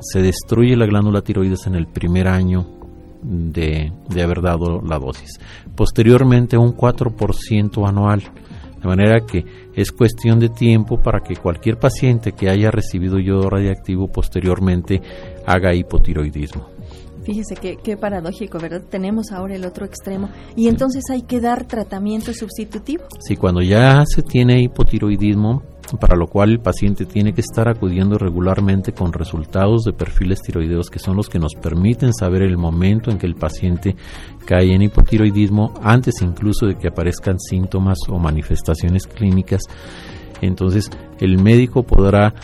se 0.00 0.20
destruye 0.22 0.76
la 0.76 0.86
glándula 0.86 1.22
tiroides 1.22 1.66
en 1.66 1.74
el 1.74 1.86
primer 1.86 2.28
año 2.28 2.66
de, 3.22 3.92
de 4.08 4.22
haber 4.22 4.42
dado 4.42 4.80
la 4.82 4.98
dosis. 4.98 5.40
Posteriormente 5.74 6.56
un 6.56 6.76
4% 6.76 7.88
anual. 7.88 8.22
De 8.80 8.88
manera 8.88 9.20
que 9.26 9.44
es 9.74 9.90
cuestión 9.90 10.38
de 10.38 10.48
tiempo 10.48 11.00
para 11.02 11.20
que 11.20 11.36
cualquier 11.36 11.78
paciente 11.78 12.32
que 12.32 12.48
haya 12.48 12.70
recibido 12.70 13.18
yodo 13.18 13.50
radiactivo 13.50 14.08
posteriormente 14.08 15.00
haga 15.46 15.74
hipotiroidismo. 15.74 16.68
Fíjese 17.24 17.56
qué, 17.56 17.96
paradójico, 17.98 18.58
¿verdad? 18.58 18.82
Tenemos 18.88 19.32
ahora 19.32 19.54
el 19.54 19.66
otro 19.66 19.84
extremo 19.84 20.30
y 20.56 20.68
entonces 20.68 21.04
hay 21.10 21.22
que 21.22 21.40
dar 21.40 21.66
tratamiento 21.66 22.32
sustitutivo. 22.32 23.04
Sí, 23.20 23.36
cuando 23.36 23.60
ya 23.60 24.02
se 24.06 24.22
tiene 24.22 24.62
hipotiroidismo, 24.62 25.62
para 25.96 26.16
lo 26.16 26.26
cual 26.26 26.50
el 26.50 26.60
paciente 26.60 27.06
tiene 27.06 27.32
que 27.32 27.40
estar 27.40 27.68
acudiendo 27.68 28.18
regularmente 28.18 28.92
con 28.92 29.12
resultados 29.12 29.84
de 29.84 29.92
perfiles 29.92 30.42
tiroideos 30.42 30.90
que 30.90 30.98
son 30.98 31.16
los 31.16 31.28
que 31.28 31.38
nos 31.38 31.54
permiten 31.54 32.12
saber 32.12 32.42
el 32.42 32.58
momento 32.58 33.10
en 33.10 33.18
que 33.18 33.26
el 33.26 33.34
paciente 33.34 33.96
cae 34.44 34.74
en 34.74 34.82
hipotiroidismo 34.82 35.74
antes 35.82 36.20
incluso 36.20 36.66
de 36.66 36.76
que 36.76 36.88
aparezcan 36.88 37.38
síntomas 37.38 37.98
o 38.08 38.18
manifestaciones 38.18 39.06
clínicas. 39.06 39.62
Entonces 40.40 40.90
el 41.20 41.42
médico 41.42 41.82
podrá 41.82 42.34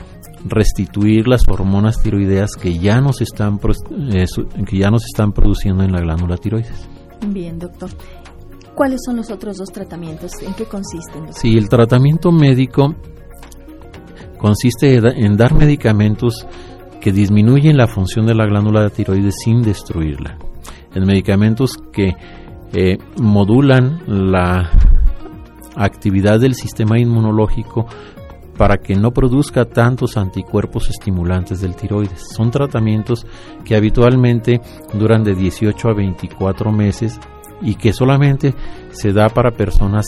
restituir 0.46 1.26
las 1.26 1.48
hormonas 1.48 2.00
tiroideas 2.02 2.52
que 2.60 2.78
ya 2.78 3.00
nos 3.00 3.20
están 3.20 3.58
eh, 4.12 4.26
que 4.66 4.78
ya 4.78 4.90
nos 4.90 5.04
están 5.04 5.32
produciendo 5.32 5.82
en 5.84 5.92
la 5.92 6.00
glándula 6.00 6.36
tiroides. 6.36 6.88
Bien, 7.28 7.58
doctor. 7.58 7.90
¿Cuáles 8.74 9.02
son 9.04 9.16
los 9.16 9.30
otros 9.30 9.56
dos 9.56 9.70
tratamientos? 9.70 10.32
¿En 10.42 10.52
qué 10.54 10.64
consisten? 10.64 11.32
Sí, 11.32 11.56
el 11.56 11.68
tratamiento 11.68 12.32
médico 12.32 12.94
consiste 14.44 14.96
en 14.98 15.38
dar 15.38 15.54
medicamentos 15.54 16.46
que 17.00 17.12
disminuyen 17.12 17.78
la 17.78 17.86
función 17.86 18.26
de 18.26 18.34
la 18.34 18.44
glándula 18.44 18.90
tiroides 18.90 19.36
sin 19.42 19.62
destruirla. 19.62 20.36
En 20.94 21.06
medicamentos 21.06 21.78
que 21.90 22.14
eh, 22.74 22.98
modulan 23.16 24.02
la 24.06 24.70
actividad 25.76 26.40
del 26.40 26.54
sistema 26.54 26.98
inmunológico 26.98 27.86
para 28.58 28.76
que 28.76 28.94
no 28.96 29.12
produzca 29.12 29.64
tantos 29.64 30.18
anticuerpos 30.18 30.90
estimulantes 30.90 31.62
del 31.62 31.74
tiroides. 31.74 32.22
Son 32.36 32.50
tratamientos 32.50 33.26
que 33.64 33.76
habitualmente 33.76 34.60
duran 34.92 35.24
de 35.24 35.34
18 35.34 35.88
a 35.88 35.94
24 35.94 36.70
meses 36.70 37.18
y 37.62 37.76
que 37.76 37.94
solamente 37.94 38.54
se 38.90 39.14
da 39.14 39.30
para 39.30 39.52
personas 39.52 40.04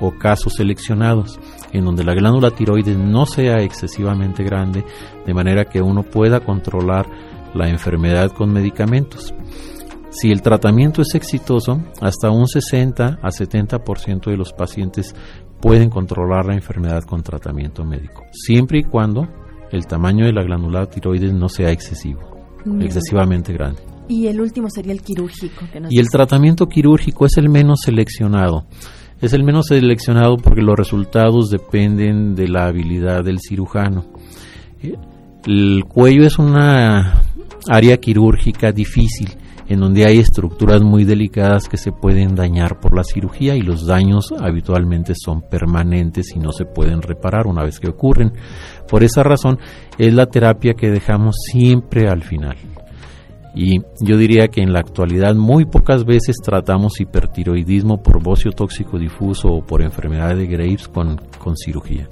o 0.00 0.12
casos 0.12 0.54
seleccionados 0.54 1.38
en 1.72 1.84
donde 1.84 2.04
la 2.04 2.14
glándula 2.14 2.50
tiroides 2.50 2.96
no 2.96 3.26
sea 3.26 3.62
excesivamente 3.62 4.42
grande, 4.42 4.84
de 5.26 5.34
manera 5.34 5.64
que 5.64 5.82
uno 5.82 6.02
pueda 6.02 6.40
controlar 6.40 7.06
la 7.54 7.68
enfermedad 7.68 8.32
con 8.32 8.52
medicamentos. 8.52 9.34
Si 10.10 10.30
el 10.30 10.40
tratamiento 10.40 11.02
es 11.02 11.14
exitoso, 11.14 11.82
hasta 12.00 12.30
un 12.30 12.46
60 12.46 13.18
a 13.22 13.28
70% 13.28 14.30
de 14.30 14.36
los 14.36 14.52
pacientes 14.52 15.14
pueden 15.60 15.90
controlar 15.90 16.46
la 16.46 16.54
enfermedad 16.54 17.02
con 17.04 17.22
tratamiento 17.22 17.84
médico, 17.84 18.22
siempre 18.32 18.80
y 18.80 18.84
cuando 18.84 19.28
el 19.70 19.86
tamaño 19.86 20.24
de 20.24 20.32
la 20.32 20.42
glándula 20.42 20.86
tiroides 20.86 21.32
no 21.34 21.48
sea 21.48 21.70
excesivo, 21.70 22.20
excesivamente 22.80 23.52
grande. 23.52 23.82
Y 24.08 24.26
el 24.28 24.40
último 24.40 24.70
sería 24.70 24.92
el 24.92 25.02
quirúrgico. 25.02 25.66
y 25.90 25.98
el 25.98 26.08
tratamiento 26.08 26.66
quirúrgico 26.66 27.26
es 27.26 27.36
el 27.36 27.50
menos 27.50 27.80
seleccionado. 27.84 28.64
Es 29.20 29.32
el 29.32 29.42
menos 29.42 29.66
seleccionado 29.66 30.36
porque 30.36 30.62
los 30.62 30.76
resultados 30.76 31.50
dependen 31.50 32.34
de 32.34 32.48
la 32.48 32.66
habilidad 32.66 33.24
del 33.24 33.40
cirujano. 33.40 34.04
El 35.44 35.84
cuello 35.88 36.24
es 36.24 36.38
una 36.38 37.22
área 37.68 37.96
quirúrgica 37.96 38.70
difícil 38.70 39.30
en 39.68 39.80
donde 39.80 40.06
hay 40.06 40.18
estructuras 40.18 40.82
muy 40.82 41.04
delicadas 41.04 41.68
que 41.68 41.76
se 41.76 41.92
pueden 41.92 42.34
dañar 42.34 42.80
por 42.80 42.96
la 42.96 43.04
cirugía 43.04 43.54
y 43.54 43.60
los 43.60 43.86
daños 43.86 44.32
habitualmente 44.38 45.12
son 45.14 45.42
permanentes 45.42 46.34
y 46.34 46.38
no 46.38 46.52
se 46.52 46.64
pueden 46.64 47.02
reparar 47.02 47.46
una 47.46 47.64
vez 47.64 47.78
que 47.78 47.90
ocurren. 47.90 48.32
Por 48.88 49.04
esa 49.04 49.22
razón 49.22 49.58
es 49.98 50.14
la 50.14 50.26
terapia 50.26 50.74
que 50.74 50.90
dejamos 50.90 51.36
siempre 51.50 52.08
al 52.08 52.22
final. 52.22 52.56
Y 53.60 53.80
yo 53.98 54.16
diría 54.16 54.46
que 54.46 54.62
en 54.62 54.72
la 54.72 54.78
actualidad 54.78 55.34
muy 55.34 55.64
pocas 55.64 56.04
veces 56.04 56.36
tratamos 56.40 57.00
hipertiroidismo 57.00 58.00
por 58.00 58.22
bocio 58.22 58.52
tóxico 58.52 59.00
difuso 59.00 59.48
o 59.48 59.66
por 59.66 59.82
enfermedad 59.82 60.36
de 60.36 60.46
Graves 60.46 60.86
con, 60.86 61.20
con 61.40 61.56
cirugía. 61.56 62.08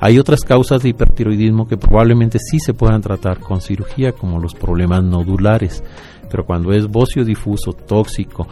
Hay 0.00 0.18
otras 0.18 0.40
causas 0.40 0.82
de 0.82 0.88
hipertiroidismo 0.88 1.68
que 1.68 1.76
probablemente 1.76 2.40
sí 2.40 2.58
se 2.58 2.74
puedan 2.74 3.00
tratar 3.00 3.38
con 3.38 3.60
cirugía, 3.60 4.10
como 4.10 4.40
los 4.40 4.56
problemas 4.56 5.04
nodulares, 5.04 5.84
pero 6.28 6.44
cuando 6.44 6.72
es 6.72 6.88
bocio 6.88 7.24
difuso, 7.24 7.72
tóxico 7.72 8.48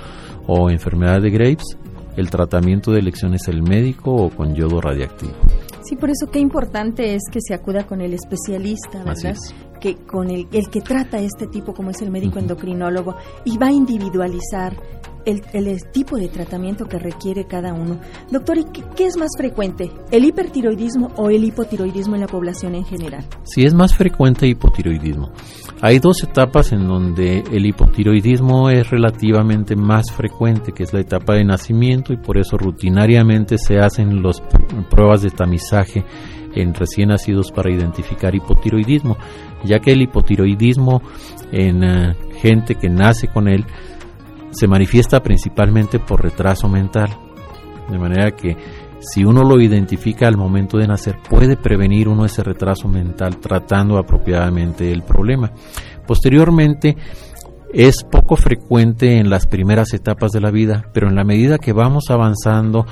o 0.47 0.71
enfermedad 0.71 1.21
de 1.21 1.31
Graves, 1.31 1.77
el 2.17 2.31
tratamiento 2.31 2.93
de 2.93 3.01
elección 3.01 3.35
es 3.35 3.49
el 3.49 3.61
médico 3.61 4.15
o 4.15 4.31
con 4.31 4.55
yodo 4.55 4.81
radiactivo. 4.81 5.33
Sí, 5.83 5.97
por 5.97 6.11
eso 6.11 6.31
qué 6.33 6.41
importante 6.41 7.15
es 7.15 7.23
que 7.31 7.41
se 7.41 7.55
acuda 7.55 7.87
con 7.87 8.01
el 8.01 8.13
especialista, 8.15 9.05
¿verdad? 9.05 9.35
Que 9.81 9.97
con 9.97 10.31
el, 10.31 10.49
el, 10.53 10.69
que 10.69 10.81
trata 10.81 11.19
este 11.19 11.47
tipo, 11.47 11.75
como 11.75 11.91
es 11.91 12.01
el 12.03 12.11
médico 12.11 12.39
endocrinólogo, 12.39 13.17
y 13.45 13.59
va 13.59 13.69
a 13.69 13.73
individualizar 13.73 14.75
el, 15.27 15.91
tipo 15.93 16.17
de 16.17 16.29
tratamiento 16.29 16.87
que 16.87 16.99
requiere 16.99 17.47
cada 17.47 17.75
uno. 17.75 17.99
Doctor, 18.31 18.59
¿y 18.59 18.65
qué, 18.95 19.07
es 19.07 19.17
más 19.17 19.31
frecuente, 19.37 19.91
el 20.11 20.25
hipertiroidismo 20.25 21.09
o 21.17 21.31
el 21.31 21.45
hipotiroidismo 21.45 22.15
en 22.15 22.21
la 22.23 22.27
población 22.29 22.75
en 22.75 22.85
general? 22.85 23.25
Sí, 23.43 23.65
es 23.65 23.75
más 23.75 23.95
frecuente 23.95 24.47
hipotiroidismo. 24.47 25.31
Hay 25.83 25.99
dos 25.99 26.23
etapas 26.23 26.73
en 26.73 26.87
donde 26.87 27.43
el 27.53 27.67
hipotiroidismo 27.67 28.71
es 28.71 28.89
relativamente 28.89 29.75
más 29.75 30.13
frecuente, 30.13 30.73
que 30.73 30.85
es 30.85 30.93
la 30.93 31.01
etapa 31.01 31.35
de 31.35 31.45
nacimiento 31.45 32.13
y 32.13 32.17
por 32.17 32.39
eso 32.39 32.57
rutinariamente 32.57 33.59
se 33.59 33.79
hacen 33.79 34.23
las 34.23 34.41
pruebas 34.91 35.23
de 35.23 35.31
tamizaje 35.31 36.05
en 36.57 36.75
recién 36.75 37.11
nacidos 37.11 37.53
para 37.53 37.71
identificar 37.71 38.35
hipotiroidismo, 38.35 39.17
ya 39.65 39.79
que 39.79 39.93
el 39.93 40.03
hipotiroidismo 40.03 41.03
en 41.53 41.85
eh, 41.85 42.17
gente 42.41 42.75
que 42.75 42.89
nace 42.89 43.29
con 43.29 43.49
él 43.49 43.65
se 44.51 44.67
manifiesta 44.67 45.23
principalmente 45.23 45.99
por 45.99 46.23
retraso 46.23 46.69
mental. 46.69 47.09
De 47.91 47.99
manera 47.99 48.33
que 48.33 48.57
si 49.01 49.25
uno 49.25 49.43
lo 49.43 49.61
identifica 49.61 50.27
al 50.27 50.37
momento 50.37 50.79
de 50.79 50.89
nacer, 50.89 51.19
puede 51.29 51.57
prevenir 51.57 52.09
uno 52.09 52.25
ese 52.25 52.43
retraso 52.43 52.89
mental 52.89 53.39
tratando 53.39 53.99
apropiadamente 53.99 54.91
el 54.91 55.03
problema. 55.03 55.53
Posteriormente, 56.07 56.97
es 57.73 58.05
poco 58.05 58.37
frecuente 58.37 59.19
en 59.19 59.31
las 59.31 59.47
primeras 59.47 59.93
etapas 59.95 60.33
de 60.33 60.41
la 60.41 60.51
vida, 60.51 60.87
pero 60.93 61.09
en 61.09 61.15
la 61.15 61.25
medida 61.25 61.59
que 61.59 61.73
vamos 61.73 62.11
avanzando 62.11 62.87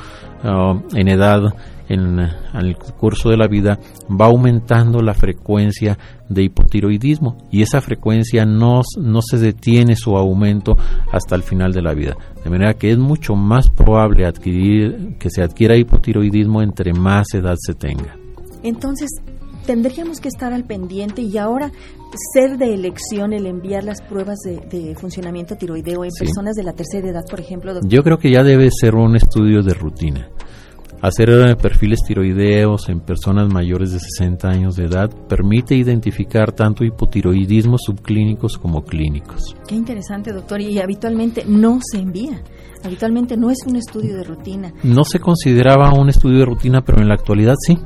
uh, 0.45 0.97
en 0.97 1.09
edad, 1.09 1.41
en, 1.89 2.19
el 2.19 2.77
curso 2.77 3.31
de 3.31 3.37
la 3.37 3.47
vida, 3.47 3.79
va 4.11 4.27
aumentando 4.27 5.01
la 5.01 5.15
frecuencia 5.15 5.99
de 6.29 6.45
hipotiroidismo 6.45 7.39
y 7.51 7.63
esa 7.63 7.81
frecuencia 7.81 8.45
no, 8.47 8.83
no 8.99 9.21
se 9.23 9.39
detiene 9.39 9.97
su 9.97 10.17
aumento 10.17 10.77
hasta 11.13 11.37
el 11.37 11.43
final 11.43 11.73
de 11.73 11.83
la 11.83 11.95
vida. 11.95 12.17
De 12.43 12.51
manera 12.51 12.75
que 12.75 12.91
es 12.91 12.99
mucho 12.99 13.35
más 13.35 13.71
probable 13.71 14.27
adquirir, 14.27 15.17
que 15.19 15.31
se 15.31 15.43
adquiera 15.43 15.77
hipotiroidismo 15.77 16.63
entre 16.63 16.93
más 16.93 17.33
edad 17.35 17.57
se 17.59 17.75
tenga. 17.75 18.17
Entonces, 18.63 19.11
tendríamos 19.67 20.21
que 20.21 20.29
estar 20.29 20.53
al 20.53 20.65
pendiente 20.65 21.23
y 21.23 21.39
ahora 21.39 21.73
ser 22.33 22.59
de 22.59 22.75
elección 22.75 23.33
el 23.33 23.47
enviar 23.47 23.85
las 23.85 24.01
pruebas 24.03 24.39
de, 24.45 24.95
funcionamiento 24.97 25.57
tiroideo 25.57 26.05
en 26.05 26.11
personas 26.19 26.55
de 26.55 26.63
la 26.63 26.73
tercera 26.73 27.09
edad, 27.09 27.25
por 27.29 27.41
ejemplo. 27.41 27.73
Yo 27.87 28.03
creo 28.03 28.19
que 28.19 28.31
ya 28.31 28.43
debe 28.43 28.69
ser 28.71 28.95
un 28.95 29.17
estudio 29.17 29.63
de 29.63 29.75
rutina. 29.75 30.29
Hacer 31.03 31.29
perfiles 31.59 32.01
tiroideos 32.07 32.89
en 32.89 33.01
personas 33.01 33.53
mayores 33.53 33.93
de 33.93 33.99
60 33.99 34.49
años 34.49 34.77
de 34.77 34.87
edad 34.87 35.11
permite 35.29 35.75
identificar 35.75 36.53
tanto 36.53 36.83
hipotiroidismos 36.83 37.83
subclínicos 37.85 38.57
como 38.57 38.83
clínicos. 38.85 39.55
Qué 39.69 39.75
interesante, 39.75 40.33
doctor. 40.33 40.63
Y 40.63 40.79
habitualmente 40.79 41.45
no 41.47 41.79
se 41.83 41.99
envía. 41.99 42.43
Habitualmente 42.83 43.37
no 43.37 43.51
es 43.51 43.59
un 43.67 43.77
estudio 43.77 44.17
de 44.17 44.25
rutina. 44.25 44.73
No 44.83 45.05
se 45.05 45.19
consideraba 45.19 45.93
un 45.93 46.09
estudio 46.09 46.39
de 46.39 46.47
rutina, 46.47 46.83
pero 46.83 47.03
en 47.03 47.09
la 47.09 47.15
actualidad 47.15 47.55
sí. 47.67 47.77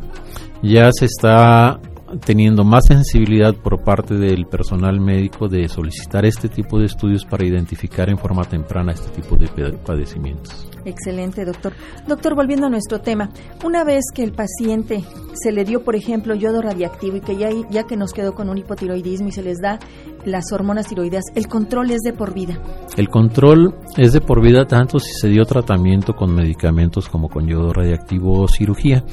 Ya 0.63 0.91
se 0.93 1.05
está 1.05 1.81
teniendo 2.25 2.65
más 2.65 2.87
sensibilidad 2.87 3.55
por 3.55 3.85
parte 3.85 4.15
del 4.15 4.47
personal 4.47 4.99
médico 4.99 5.49
de 5.49 5.69
solicitar 5.69 6.25
este 6.25 6.49
tipo 6.49 6.79
de 6.79 6.87
estudios 6.87 7.25
para 7.25 7.45
identificar 7.45 8.09
en 8.09 8.19
forma 8.19 8.45
temprana 8.45 8.93
este 8.93 9.11
tipo 9.21 9.37
de 9.37 9.47
padecimientos. 9.79 10.69
Excelente, 10.85 11.45
doctor. 11.45 11.75
Doctor, 12.07 12.35
volviendo 12.35 12.67
a 12.67 12.71
nuestro 12.71 13.01
tema, 13.01 13.29
una 13.63 13.85
vez 13.85 14.05
que 14.15 14.25
el 14.25 14.33
paciente 14.33 15.05
se 15.35 15.53
le 15.53 15.65
dio, 15.65 15.85
por 15.85 15.97
ejemplo, 15.97 16.35
yodo 16.35 16.63
radiactivo 16.63 17.17
y 17.17 17.21
que 17.21 17.37
ya, 17.37 17.51
ya 17.71 17.85
que 17.85 17.97
nos 17.97 18.13
quedó 18.13 18.35
con 18.35 18.49
un 18.49 18.57
hipotiroidismo 18.57 19.29
y 19.29 19.33
se 19.33 19.43
les 19.43 19.59
da 19.59 19.79
las 20.25 20.51
hormonas 20.53 20.87
tiroideas, 20.87 21.25
¿el 21.35 21.47
control 21.47 21.91
es 21.91 22.01
de 22.01 22.13
por 22.13 22.33
vida? 22.33 22.59
El 22.97 23.09
control 23.09 23.75
es 23.97 24.13
de 24.13 24.21
por 24.21 24.41
vida 24.41 24.67
tanto 24.67 24.99
si 24.99 25.13
se 25.13 25.29
dio 25.29 25.45
tratamiento 25.45 26.15
con 26.15 26.35
medicamentos 26.35 27.09
como 27.09 27.29
con 27.29 27.47
yodo 27.47 27.73
radiactivo 27.73 28.41
o 28.41 28.49
cirugía, 28.49 29.05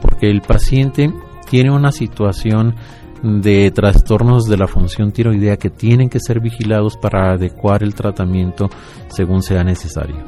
porque 0.00 0.30
el 0.30 0.42
paciente 0.42 1.12
tiene 1.48 1.70
una 1.70 1.92
situación 1.92 2.74
de 3.22 3.70
trastornos 3.70 4.44
de 4.44 4.56
la 4.56 4.66
función 4.66 5.10
tiroidea 5.10 5.56
que 5.56 5.70
tienen 5.70 6.08
que 6.08 6.20
ser 6.20 6.40
vigilados 6.40 6.96
para 6.96 7.32
adecuar 7.32 7.82
el 7.82 7.94
tratamiento 7.94 8.68
según 9.08 9.42
sea 9.42 9.64
necesario. 9.64 10.24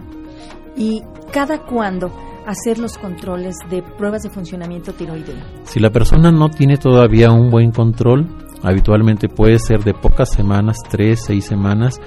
¿Y 0.77 1.03
cada 1.33 1.59
cuándo 1.59 2.11
hacer 2.47 2.79
los 2.79 2.97
controles 2.97 3.57
de 3.69 3.83
pruebas 3.83 4.23
de 4.23 4.31
funcionamiento 4.31 4.93
tiroideo? 4.93 5.37
Si 5.65 5.81
la 5.81 5.91
persona 5.91 6.31
no 6.31 6.49
tiene 6.49 6.79
todavía 6.79 7.31
un 7.31 7.51
buen 7.51 7.73
control, 7.73 8.27
habitualmente 8.63 9.29
puede 9.29 9.59
ser 9.59 9.85
de 9.85 9.95
pocas 9.95 10.31
semanas, 10.31 10.79
tres, 10.89 11.23
seis 11.27 11.45
semanas, 11.45 12.01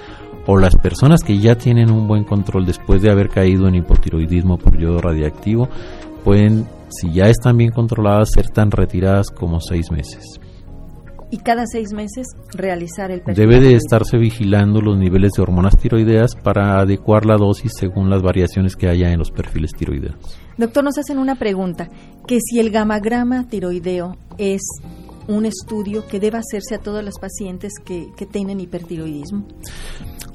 o 0.48 0.58
las 0.58 0.76
personas 0.76 1.22
que 1.22 1.38
ya 1.38 1.56
tienen 1.56 1.92
un 1.92 2.08
buen 2.08 2.24
control 2.24 2.66
después 2.66 3.02
de 3.02 3.12
haber 3.12 3.30
caído 3.30 3.68
en 3.68 3.76
hipotiroidismo 3.76 4.58
por 4.58 4.78
yodo 4.78 5.00
radiactivo, 5.00 5.70
pueden 6.24 6.66
si 6.92 7.12
ya 7.12 7.26
están 7.26 7.58
bien 7.58 7.72
controladas, 7.72 8.30
ser 8.34 8.50
tan 8.50 8.72
retiradas 8.72 9.28
como 9.30 9.60
seis 9.60 9.92
meses. 9.92 10.40
Y 11.34 11.38
cada 11.38 11.66
seis 11.66 11.94
meses 11.94 12.28
realizar 12.54 13.10
el. 13.10 13.24
Debe 13.24 13.62
de 13.62 13.76
estarse 13.76 14.18
vigilando 14.18 14.82
los 14.82 14.98
niveles 14.98 15.32
de 15.32 15.42
hormonas 15.42 15.78
tiroideas 15.78 16.36
para 16.36 16.80
adecuar 16.80 17.26
la 17.26 17.38
dosis 17.38 17.72
según 17.80 18.10
las 18.10 18.22
variaciones 18.22 18.76
que 18.76 18.90
haya 18.90 19.12
en 19.12 19.20
los 19.20 19.32
perfiles 19.32 19.72
tiroideos. 19.72 20.16
Doctor, 20.58 20.84
nos 20.84 20.98
hacen 20.98 21.18
una 21.18 21.36
pregunta, 21.36 21.90
que 22.28 22.40
si 22.42 22.60
el 22.60 22.70
gamagrama 22.70 23.48
tiroideo 23.48 24.18
es 24.38 24.62
un 25.30 25.46
estudio 25.46 26.06
que 26.06 26.20
deba 26.20 26.40
hacerse 26.40 26.76
a 26.76 26.80
todos 26.80 27.02
los 27.02 27.18
pacientes 27.18 27.72
que, 27.86 28.08
que 28.18 28.26
tienen 28.26 28.60
hipertiroidismo. 28.60 29.46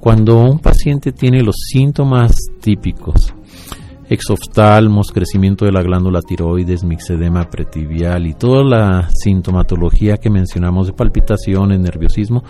Cuando 0.00 0.40
un 0.40 0.60
paciente 0.60 1.12
tiene 1.12 1.42
los 1.42 1.56
síntomas 1.70 2.36
típicos 2.60 3.34
exoftalmos, 4.08 5.12
crecimiento 5.12 5.64
de 5.64 5.72
la 5.72 5.82
glándula 5.82 6.22
tiroides, 6.22 6.84
mixedema 6.84 7.50
pretibial 7.50 8.26
y 8.26 8.34
toda 8.34 8.64
la 8.64 9.08
sintomatología 9.10 10.16
que 10.18 10.30
mencionamos 10.30 10.86
de 10.86 10.92
palpitaciones, 10.92 11.80
nerviosismo, 11.80 12.44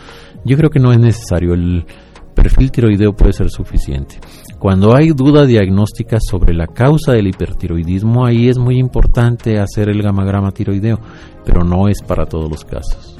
yo 0.44 0.56
creo 0.56 0.70
que 0.70 0.80
no 0.80 0.92
es 0.92 0.98
necesario. 0.98 1.54
El 1.54 1.86
perfil 2.34 2.70
tiroideo 2.70 3.14
puede 3.14 3.32
ser 3.32 3.50
suficiente. 3.50 4.18
Cuando 4.58 4.94
hay 4.94 5.08
duda 5.10 5.46
diagnóstica 5.46 6.18
sobre 6.20 6.54
la 6.54 6.66
causa 6.66 7.12
del 7.12 7.28
hipertiroidismo, 7.28 8.26
ahí 8.26 8.48
es 8.48 8.58
muy 8.58 8.78
importante 8.78 9.58
hacer 9.58 9.88
el 9.88 10.02
gamagrama 10.02 10.50
tiroideo, 10.50 10.98
pero 11.44 11.64
no 11.64 11.88
es 11.88 12.02
para 12.02 12.26
todos 12.26 12.50
los 12.50 12.64
casos. 12.64 13.18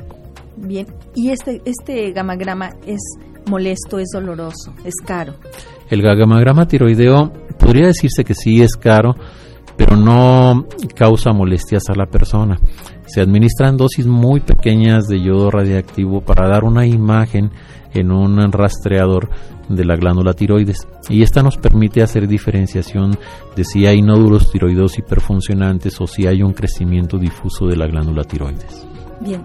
Bien, 0.57 0.87
y 1.15 1.31
este, 1.31 1.61
este 1.65 2.13
gamagrama 2.13 2.71
es 2.87 3.01
molesto, 3.49 3.99
es 3.99 4.09
doloroso, 4.13 4.75
es 4.85 4.95
caro. 5.05 5.35
El 5.91 6.03
gamagrama 6.03 6.67
tiroideo 6.67 7.33
podría 7.59 7.87
decirse 7.87 8.25
que 8.25 8.35
sí 8.35 8.63
es 8.63 8.73
caro, 8.77 9.15
pero 9.77 9.97
no 9.97 10.67
causa 10.95 11.33
molestias 11.33 11.85
a 11.89 11.95
la 11.95 12.07
persona. 12.07 12.59
Se 13.07 13.21
administran 13.21 13.77
dosis 13.77 14.07
muy 14.07 14.41
pequeñas 14.41 15.07
de 15.07 15.23
yodo 15.23 15.51
radiactivo 15.51 16.23
para 16.23 16.49
dar 16.49 16.65
una 16.65 16.87
imagen 16.87 17.51
en 17.95 18.11
un 18.11 18.53
rastreador 18.53 19.31
de 19.69 19.85
la 19.85 19.97
glándula 19.97 20.33
tiroides 20.33 20.87
y 21.09 21.23
esta 21.23 21.43
nos 21.43 21.57
permite 21.57 22.03
hacer 22.03 22.29
diferenciación 22.29 23.17
de 23.57 23.65
si 23.65 23.87
hay 23.87 24.03
nódulos 24.03 24.51
tiroidos 24.51 24.99
hiperfuncionantes 24.99 26.01
o 26.01 26.07
si 26.07 26.27
hay 26.27 26.43
un 26.43 26.53
crecimiento 26.53 27.19
difuso 27.19 27.67
de 27.67 27.77
la 27.77 27.87
glándula 27.87 28.23
tiroides. 28.25 28.87
Bien, 29.21 29.43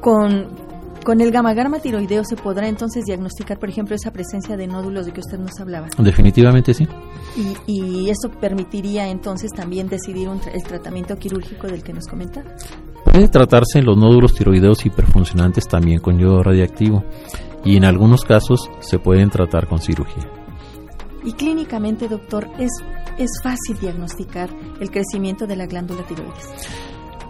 con 0.00 0.46
con 1.04 1.20
el 1.20 1.30
gamagrama 1.30 1.80
tiroideo 1.80 2.24
se 2.24 2.36
podrá 2.36 2.68
entonces 2.68 3.04
diagnosticar, 3.04 3.58
por 3.58 3.68
ejemplo, 3.68 3.94
esa 3.94 4.12
presencia 4.12 4.56
de 4.56 4.66
nódulos 4.66 5.06
de 5.06 5.12
que 5.12 5.20
usted 5.20 5.38
nos 5.38 5.58
hablaba. 5.60 5.88
Definitivamente 5.98 6.74
sí. 6.74 6.86
Y, 7.36 7.72
y 7.72 8.10
eso 8.10 8.30
permitiría 8.40 9.08
entonces 9.08 9.50
también 9.52 9.88
decidir 9.88 10.28
el 10.52 10.62
tratamiento 10.62 11.16
quirúrgico 11.16 11.66
del 11.66 11.82
que 11.82 11.92
nos 11.92 12.06
comentaba. 12.06 12.50
Puede 13.04 13.28
tratarse 13.28 13.78
en 13.78 13.86
los 13.86 13.96
nódulos 13.96 14.34
tiroideos 14.34 14.84
hiperfuncionantes 14.84 15.66
también 15.66 16.00
con 16.00 16.18
yodo 16.18 16.42
radiactivo 16.42 17.04
y 17.64 17.76
en 17.76 17.84
algunos 17.84 18.22
casos 18.22 18.70
se 18.80 18.98
pueden 18.98 19.30
tratar 19.30 19.66
con 19.66 19.78
cirugía. 19.78 20.28
Y 21.24 21.32
clínicamente, 21.32 22.08
doctor, 22.08 22.48
es, 22.58 22.70
es 23.18 23.30
fácil 23.42 23.78
diagnosticar 23.80 24.50
el 24.80 24.90
crecimiento 24.90 25.46
de 25.46 25.56
la 25.56 25.66
glándula 25.66 26.02
tiroides. 26.02 26.48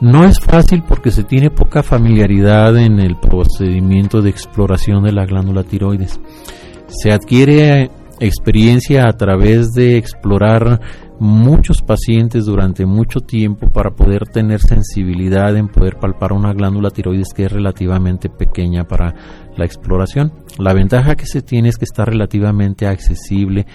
No 0.01 0.25
es 0.25 0.41
fácil 0.41 0.83
porque 0.89 1.11
se 1.11 1.25
tiene 1.25 1.51
poca 1.51 1.83
familiaridad 1.83 2.75
en 2.79 3.01
el 3.01 3.17
procedimiento 3.17 4.23
de 4.23 4.31
exploración 4.31 5.05
de 5.05 5.13
la 5.13 5.27
glándula 5.27 5.63
tiroides. 5.63 6.19
Se 6.89 7.13
adquiere 7.13 7.91
experiencia 8.19 9.07
a 9.07 9.13
través 9.13 9.73
de 9.73 9.99
explorar 9.99 10.81
muchos 11.19 11.83
pacientes 11.83 12.47
durante 12.47 12.87
mucho 12.87 13.21
tiempo 13.21 13.69
para 13.69 13.91
poder 13.91 14.27
tener 14.27 14.61
sensibilidad 14.61 15.55
en 15.55 15.69
poder 15.69 15.99
palpar 15.99 16.33
una 16.33 16.55
glándula 16.55 16.91
tiroides 16.91 17.35
que 17.35 17.45
es 17.45 17.53
relativamente 17.53 18.31
pequeña 18.31 18.85
para 18.85 19.15
la 19.55 19.67
exploración. 19.67 20.33
La 20.59 20.73
ventaja 20.73 21.15
que 21.15 21.27
se 21.27 21.43
tiene 21.43 21.69
es 21.69 21.77
que 21.77 21.85
está 21.85 22.07
relativamente 22.07 22.87
accesible 22.87 23.67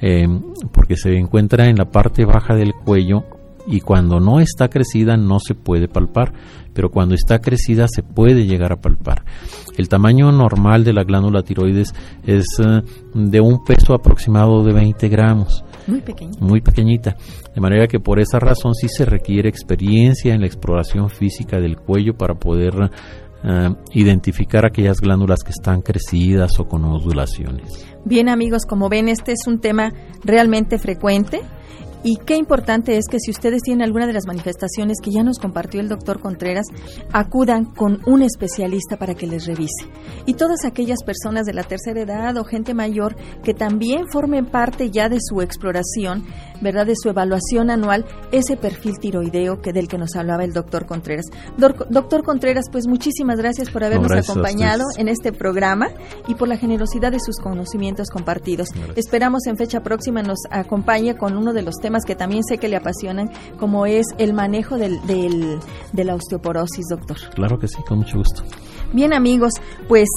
eh, 0.00 0.28
porque 0.72 0.96
se 0.96 1.16
encuentra 1.16 1.66
en 1.66 1.76
la 1.76 1.86
parte 1.86 2.24
baja 2.24 2.54
del 2.54 2.72
cuello 2.72 3.24
y 3.66 3.80
cuando 3.80 4.20
no 4.20 4.40
está 4.40 4.68
crecida 4.68 5.16
no 5.16 5.38
se 5.38 5.54
puede 5.54 5.88
palpar, 5.88 6.32
pero 6.72 6.90
cuando 6.90 7.14
está 7.14 7.40
crecida 7.40 7.86
se 7.88 8.02
puede 8.02 8.46
llegar 8.46 8.72
a 8.72 8.80
palpar. 8.80 9.24
El 9.76 9.88
tamaño 9.88 10.32
normal 10.32 10.84
de 10.84 10.92
la 10.92 11.04
glándula 11.04 11.42
tiroides 11.42 11.94
es 12.26 12.46
eh, 12.58 12.82
de 13.14 13.40
un 13.40 13.64
peso 13.64 13.94
aproximado 13.94 14.62
de 14.64 14.72
20 14.72 15.08
gramos. 15.08 15.64
Muy 15.86 16.00
pequeñita. 16.00 16.44
Muy 16.44 16.60
pequeñita. 16.60 17.16
De 17.54 17.60
manera 17.60 17.86
que 17.86 18.00
por 18.00 18.20
esa 18.20 18.38
razón 18.38 18.74
sí 18.74 18.88
se 18.88 19.04
requiere 19.04 19.48
experiencia 19.48 20.34
en 20.34 20.40
la 20.40 20.46
exploración 20.46 21.10
física 21.10 21.58
del 21.58 21.76
cuello 21.76 22.14
para 22.14 22.34
poder 22.34 22.90
eh, 23.44 23.74
identificar 23.92 24.64
aquellas 24.64 25.00
glándulas 25.00 25.42
que 25.42 25.50
están 25.50 25.82
crecidas 25.82 26.58
o 26.60 26.68
con 26.68 26.84
ondulaciones. 26.84 27.86
Bien 28.04 28.28
amigos, 28.28 28.62
como 28.66 28.88
ven, 28.88 29.08
este 29.08 29.32
es 29.32 29.46
un 29.46 29.60
tema 29.60 29.92
realmente 30.24 30.78
frecuente 30.78 31.40
Y 32.04 32.16
qué 32.16 32.36
importante 32.36 32.96
es 32.96 33.04
que 33.08 33.20
si 33.20 33.30
ustedes 33.30 33.62
tienen 33.62 33.84
alguna 33.84 34.06
de 34.06 34.12
las 34.12 34.26
manifestaciones 34.26 34.98
que 35.02 35.12
ya 35.12 35.22
nos 35.22 35.38
compartió 35.38 35.80
el 35.80 35.88
doctor 35.88 36.20
Contreras, 36.20 36.66
acudan 37.12 37.64
con 37.64 38.00
un 38.06 38.22
especialista 38.22 38.96
para 38.96 39.14
que 39.14 39.28
les 39.28 39.46
revise. 39.46 39.86
Y 40.26 40.34
todas 40.34 40.64
aquellas 40.64 41.04
personas 41.04 41.46
de 41.46 41.54
la 41.54 41.62
tercera 41.62 42.00
edad 42.00 42.36
o 42.36 42.44
gente 42.44 42.74
mayor 42.74 43.14
que 43.44 43.54
también 43.54 44.08
formen 44.08 44.46
parte 44.46 44.90
ya 44.90 45.08
de 45.08 45.18
su 45.20 45.42
exploración, 45.42 46.24
¿verdad? 46.60 46.86
De 46.86 46.94
su 47.00 47.08
evaluación 47.08 47.70
anual, 47.70 48.04
ese 48.32 48.56
perfil 48.56 48.98
tiroideo 48.98 49.60
que 49.60 49.72
del 49.72 49.86
que 49.86 49.98
nos 49.98 50.16
hablaba 50.16 50.44
el 50.44 50.52
doctor 50.52 50.86
Contreras. 50.86 51.26
doctor 51.56 52.24
Contreras, 52.24 52.66
pues 52.70 52.88
muchísimas 52.88 53.38
gracias 53.38 53.70
por 53.70 53.84
habernos 53.84 54.10
acompañado 54.10 54.82
en 54.98 55.06
este 55.06 55.32
programa 55.32 55.90
y 56.26 56.34
por 56.34 56.48
la 56.48 56.56
generosidad 56.56 57.12
de 57.12 57.20
sus 57.20 57.36
conocimientos 57.36 58.08
compartidos. 58.08 58.68
Esperamos 58.96 59.46
en 59.46 59.56
fecha 59.56 59.82
próxima 59.82 60.22
nos 60.22 60.38
acompañe 60.50 61.16
con 61.16 61.36
uno 61.36 61.52
de 61.52 61.62
los 61.62 61.76
temas 61.76 61.91
que 62.04 62.16
también 62.16 62.42
sé 62.44 62.58
que 62.58 62.68
le 62.68 62.76
apasionan, 62.76 63.30
como 63.58 63.86
es 63.86 64.06
el 64.18 64.32
manejo 64.32 64.78
del, 64.78 65.00
de 65.06 66.04
la 66.04 66.14
osteoporosis, 66.14 66.86
doctor. 66.88 67.16
Claro 67.34 67.58
que 67.58 67.68
sí, 67.68 67.82
con 67.86 67.98
mucho 67.98 68.18
gusto. 68.18 68.42
Bien 68.92 69.14
amigos, 69.14 69.52
pues 69.88 70.08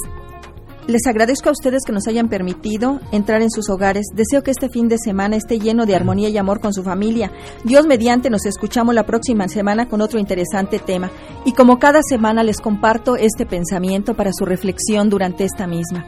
les 0.86 1.04
agradezco 1.06 1.48
a 1.48 1.52
ustedes 1.52 1.82
que 1.84 1.92
nos 1.92 2.06
hayan 2.06 2.28
permitido 2.28 3.00
entrar 3.10 3.42
en 3.42 3.50
sus 3.50 3.68
hogares. 3.70 4.06
Deseo 4.14 4.42
que 4.42 4.52
este 4.52 4.68
fin 4.68 4.88
de 4.88 4.98
semana 4.98 5.36
esté 5.36 5.58
lleno 5.58 5.84
de 5.84 5.96
armonía 5.96 6.28
y 6.28 6.38
amor 6.38 6.60
con 6.60 6.72
su 6.72 6.84
familia. 6.84 7.32
Dios 7.64 7.86
mediante 7.86 8.30
nos 8.30 8.46
escuchamos 8.46 8.94
la 8.94 9.04
próxima 9.04 9.48
semana 9.48 9.88
con 9.88 10.00
otro 10.00 10.20
interesante 10.20 10.78
tema. 10.78 11.10
Y 11.44 11.52
como 11.52 11.80
cada 11.80 12.02
semana 12.02 12.44
les 12.44 12.60
comparto 12.60 13.16
este 13.16 13.46
pensamiento 13.46 14.14
para 14.14 14.30
su 14.32 14.44
reflexión 14.44 15.10
durante 15.10 15.44
esta 15.44 15.66
misma. 15.66 16.04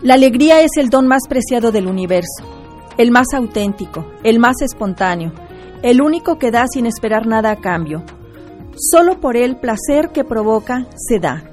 La 0.00 0.14
alegría 0.14 0.62
es 0.62 0.70
el 0.78 0.88
don 0.88 1.06
más 1.06 1.22
preciado 1.28 1.70
del 1.70 1.88
universo 1.88 2.57
el 2.98 3.12
más 3.12 3.28
auténtico, 3.32 4.04
el 4.24 4.38
más 4.38 4.60
espontáneo, 4.60 5.32
el 5.82 6.02
único 6.02 6.38
que 6.38 6.50
da 6.50 6.66
sin 6.66 6.84
esperar 6.84 7.26
nada 7.26 7.52
a 7.52 7.56
cambio. 7.56 8.02
Solo 8.76 9.20
por 9.20 9.36
el 9.36 9.56
placer 9.56 10.10
que 10.12 10.24
provoca 10.24 10.86
se 10.96 11.18
da. 11.18 11.44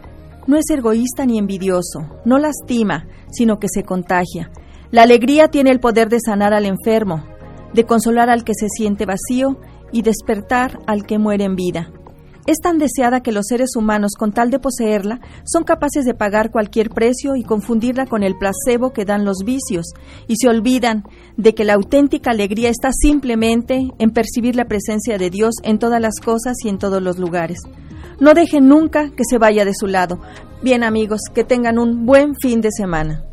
No 0.47 0.57
es 0.57 0.65
egoísta 0.69 1.25
ni 1.25 1.37
envidioso, 1.39 2.19
no 2.25 2.39
lastima, 2.39 3.07
sino 3.31 3.59
que 3.59 3.67
se 3.69 3.83
contagia. 3.83 4.51
La 4.91 5.03
alegría 5.03 5.47
tiene 5.47 5.71
el 5.71 5.79
poder 5.79 6.09
de 6.09 6.19
sanar 6.19 6.53
al 6.53 6.65
enfermo, 6.65 7.23
de 7.73 7.85
consolar 7.85 8.29
al 8.29 8.43
que 8.43 8.53
se 8.53 8.67
siente 8.69 9.05
vacío 9.05 9.59
y 9.91 10.01
despertar 10.01 10.79
al 10.87 11.05
que 11.05 11.19
muere 11.19 11.45
en 11.45 11.55
vida. 11.55 11.91
Es 12.45 12.59
tan 12.59 12.77
deseada 12.77 13.21
que 13.21 13.31
los 13.31 13.47
seres 13.47 13.75
humanos, 13.75 14.11
con 14.17 14.31
tal 14.31 14.51
de 14.51 14.59
poseerla, 14.59 15.19
son 15.45 15.63
capaces 15.63 16.05
de 16.05 16.13
pagar 16.13 16.51
cualquier 16.51 16.89
precio 16.91 17.35
y 17.35 17.43
confundirla 17.43 18.05
con 18.05 18.21
el 18.21 18.37
placebo 18.37 18.93
que 18.93 19.03
dan 19.03 19.25
los 19.25 19.39
vicios, 19.43 19.93
y 20.27 20.35
se 20.35 20.47
olvidan 20.47 21.03
de 21.37 21.55
que 21.55 21.65
la 21.65 21.73
auténtica 21.73 22.29
alegría 22.31 22.69
está 22.69 22.91
simplemente 22.93 23.79
en 23.97 24.11
percibir 24.11 24.55
la 24.55 24.65
presencia 24.65 25.17
de 25.17 25.31
Dios 25.31 25.55
en 25.63 25.79
todas 25.79 25.99
las 25.99 26.19
cosas 26.23 26.55
y 26.63 26.69
en 26.69 26.77
todos 26.77 27.01
los 27.01 27.17
lugares. 27.17 27.57
No 28.19 28.35
dejen 28.35 28.67
nunca 28.67 29.09
que 29.09 29.23
se 29.27 29.39
vaya 29.39 29.65
de 29.65 29.73
su 29.73 29.87
lado. 29.87 30.19
Bien 30.61 30.83
amigos, 30.83 31.21
que 31.33 31.43
tengan 31.43 31.79
un 31.79 32.05
buen 32.05 32.35
fin 32.35 32.61
de 32.61 32.69
semana. 32.71 33.23